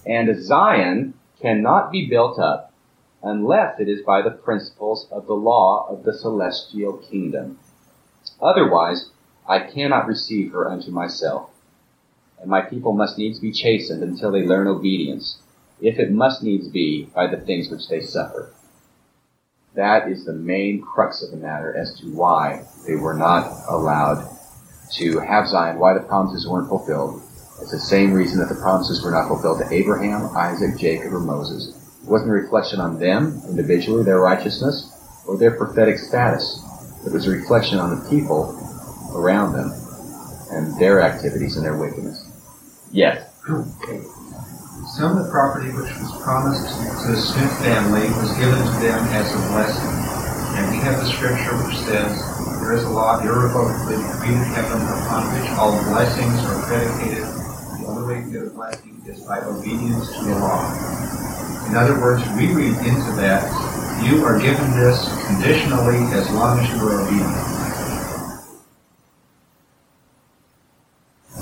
[0.06, 2.74] And Zion cannot be built up
[3.22, 7.60] unless it is by the principles of the law of the celestial kingdom.
[8.42, 9.10] Otherwise,
[9.48, 11.50] I cannot receive her unto myself.
[12.42, 15.40] And my people must needs be chastened until they learn obedience,
[15.82, 18.54] if it must needs be by the things which they suffer.
[19.76, 24.28] That is the main crux of the matter as to why they were not allowed
[24.94, 27.22] to have Zion, why the promises weren't fulfilled.
[27.62, 31.20] It's the same reason that the promises were not fulfilled to Abraham, Isaac, Jacob, or
[31.20, 31.76] Moses.
[32.02, 36.64] It wasn't a reflection on them individually, their righteousness, or their prophetic status.
[37.06, 38.56] It was a reflection on the people
[39.14, 39.72] around them
[40.52, 42.29] and their activities and their wickedness.
[42.92, 43.30] Yes.
[43.48, 44.02] Okay.
[44.98, 49.06] Some of the property which was promised to the Smith family was given to them
[49.14, 49.94] as a blessing.
[50.58, 52.10] And we have the scripture which says,
[52.60, 57.24] There is a law irrevocably decreed in heaven upon which all blessings are predicated.
[57.24, 60.66] The only way to get a blessing is by obedience to the law.
[61.70, 63.46] In other words, we read into that,
[64.04, 67.60] you are given this conditionally as long as you are obedient.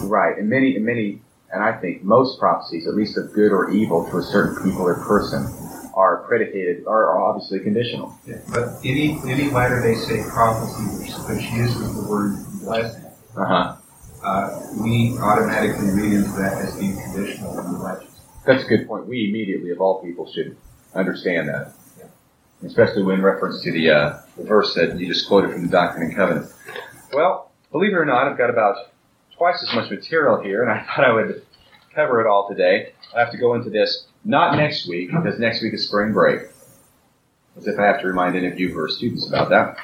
[0.03, 1.21] Right, and many, and many,
[1.53, 4.81] and I think most prophecies, at least of good or evil to a certain people
[4.83, 5.45] or person,
[5.95, 8.13] are predicated, are, obviously conditional.
[8.27, 13.75] Yeah, but any any Latter Day Saint prophecy which, which uses the word blessing, Uh-huh.
[14.23, 18.13] uh, we automatically read into that as being conditional the legends.
[18.45, 19.07] That's a good point.
[19.07, 20.55] We immediately, of all people, should
[20.93, 21.73] understand that,
[22.63, 26.03] especially when reference to the, uh, the verse that you just quoted from the Doctrine
[26.07, 26.53] and Covenants.
[27.11, 28.75] Well, believe it or not, I've got about
[29.37, 31.43] twice as much material here, and I thought I would
[31.93, 32.93] cover it all today.
[33.15, 36.41] I have to go into this not next week because next week is spring break.
[37.55, 39.77] As if I have to remind any of you who are students about that.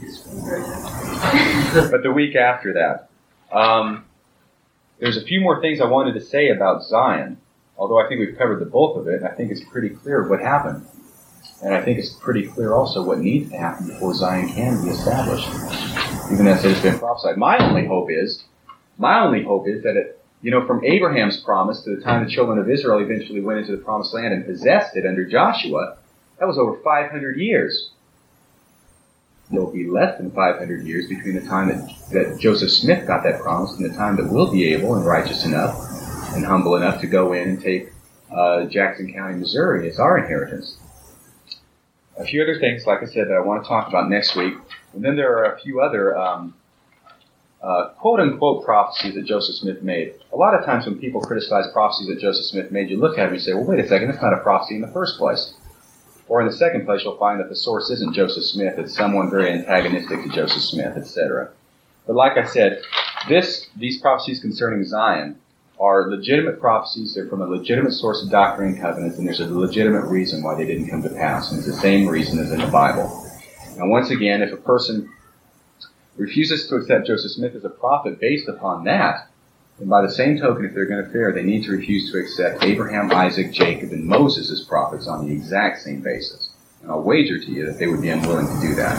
[1.90, 3.08] but the week after that.
[3.54, 4.04] Um,
[4.98, 7.38] there's a few more things I wanted to say about Zion,
[7.76, 10.28] although I think we've covered the bulk of it, and I think it's pretty clear
[10.28, 10.86] what happened.
[11.62, 14.90] And I think it's pretty clear also what needs to happen before Zion can be
[14.90, 15.48] established,
[16.32, 17.36] even as it has been prophesied.
[17.36, 18.44] My only hope is,
[19.00, 22.30] my only hope is that it, you know, from Abraham's promise to the time the
[22.30, 25.96] children of Israel eventually went into the promised land and possessed it under Joshua,
[26.38, 27.90] that was over 500 years.
[29.50, 33.40] There'll be less than 500 years between the time that, that Joseph Smith got that
[33.40, 35.76] promise and the time that we'll be able and righteous enough
[36.34, 37.90] and humble enough to go in and take
[38.30, 40.76] uh, Jackson County, Missouri as our inheritance.
[42.18, 44.54] A few other things, like I said, that I want to talk about next week.
[44.92, 46.54] And then there are a few other um,
[47.62, 50.14] uh, quote unquote prophecies that Joseph Smith made.
[50.32, 53.26] A lot of times when people criticize prophecies that Joseph Smith made, you look at
[53.26, 55.54] them and say, well, wait a second, that's not a prophecy in the first place.
[56.28, 59.30] Or in the second place, you'll find that the source isn't Joseph Smith, it's someone
[59.30, 61.50] very antagonistic to Joseph Smith, etc.
[62.06, 62.82] But like I said,
[63.28, 65.38] this these prophecies concerning Zion
[65.78, 67.14] are legitimate prophecies.
[67.14, 70.54] They're from a legitimate source of doctrine and covenants, and there's a legitimate reason why
[70.54, 71.50] they didn't come to pass.
[71.50, 73.26] And it's the same reason as in the Bible.
[73.78, 75.10] And once again, if a person
[76.20, 79.28] refuses to accept Joseph Smith as a prophet based upon that,
[79.78, 82.18] then by the same token, if they're going to fare, they need to refuse to
[82.18, 86.50] accept Abraham, Isaac, Jacob, and Moses as prophets on the exact same basis.
[86.82, 88.96] And I'll wager to you that they would be unwilling to do that.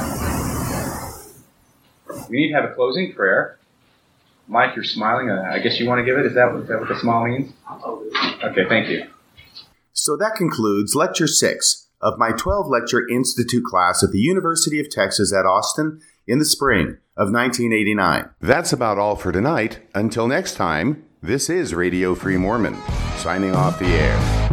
[2.29, 3.59] We need to have a closing prayer.
[4.47, 5.29] Mike, you're smiling.
[5.29, 6.25] Uh, I guess you want to give it.
[6.25, 7.53] Is that, is that what the smile means?
[8.43, 9.05] Okay, thank you.
[9.93, 14.89] So that concludes Lecture 6 of my 12 lecture institute class at the University of
[14.89, 18.29] Texas at Austin in the spring of 1989.
[18.39, 19.79] That's about all for tonight.
[19.93, 22.77] Until next time, this is Radio Free Mormon,
[23.17, 24.50] signing off the air.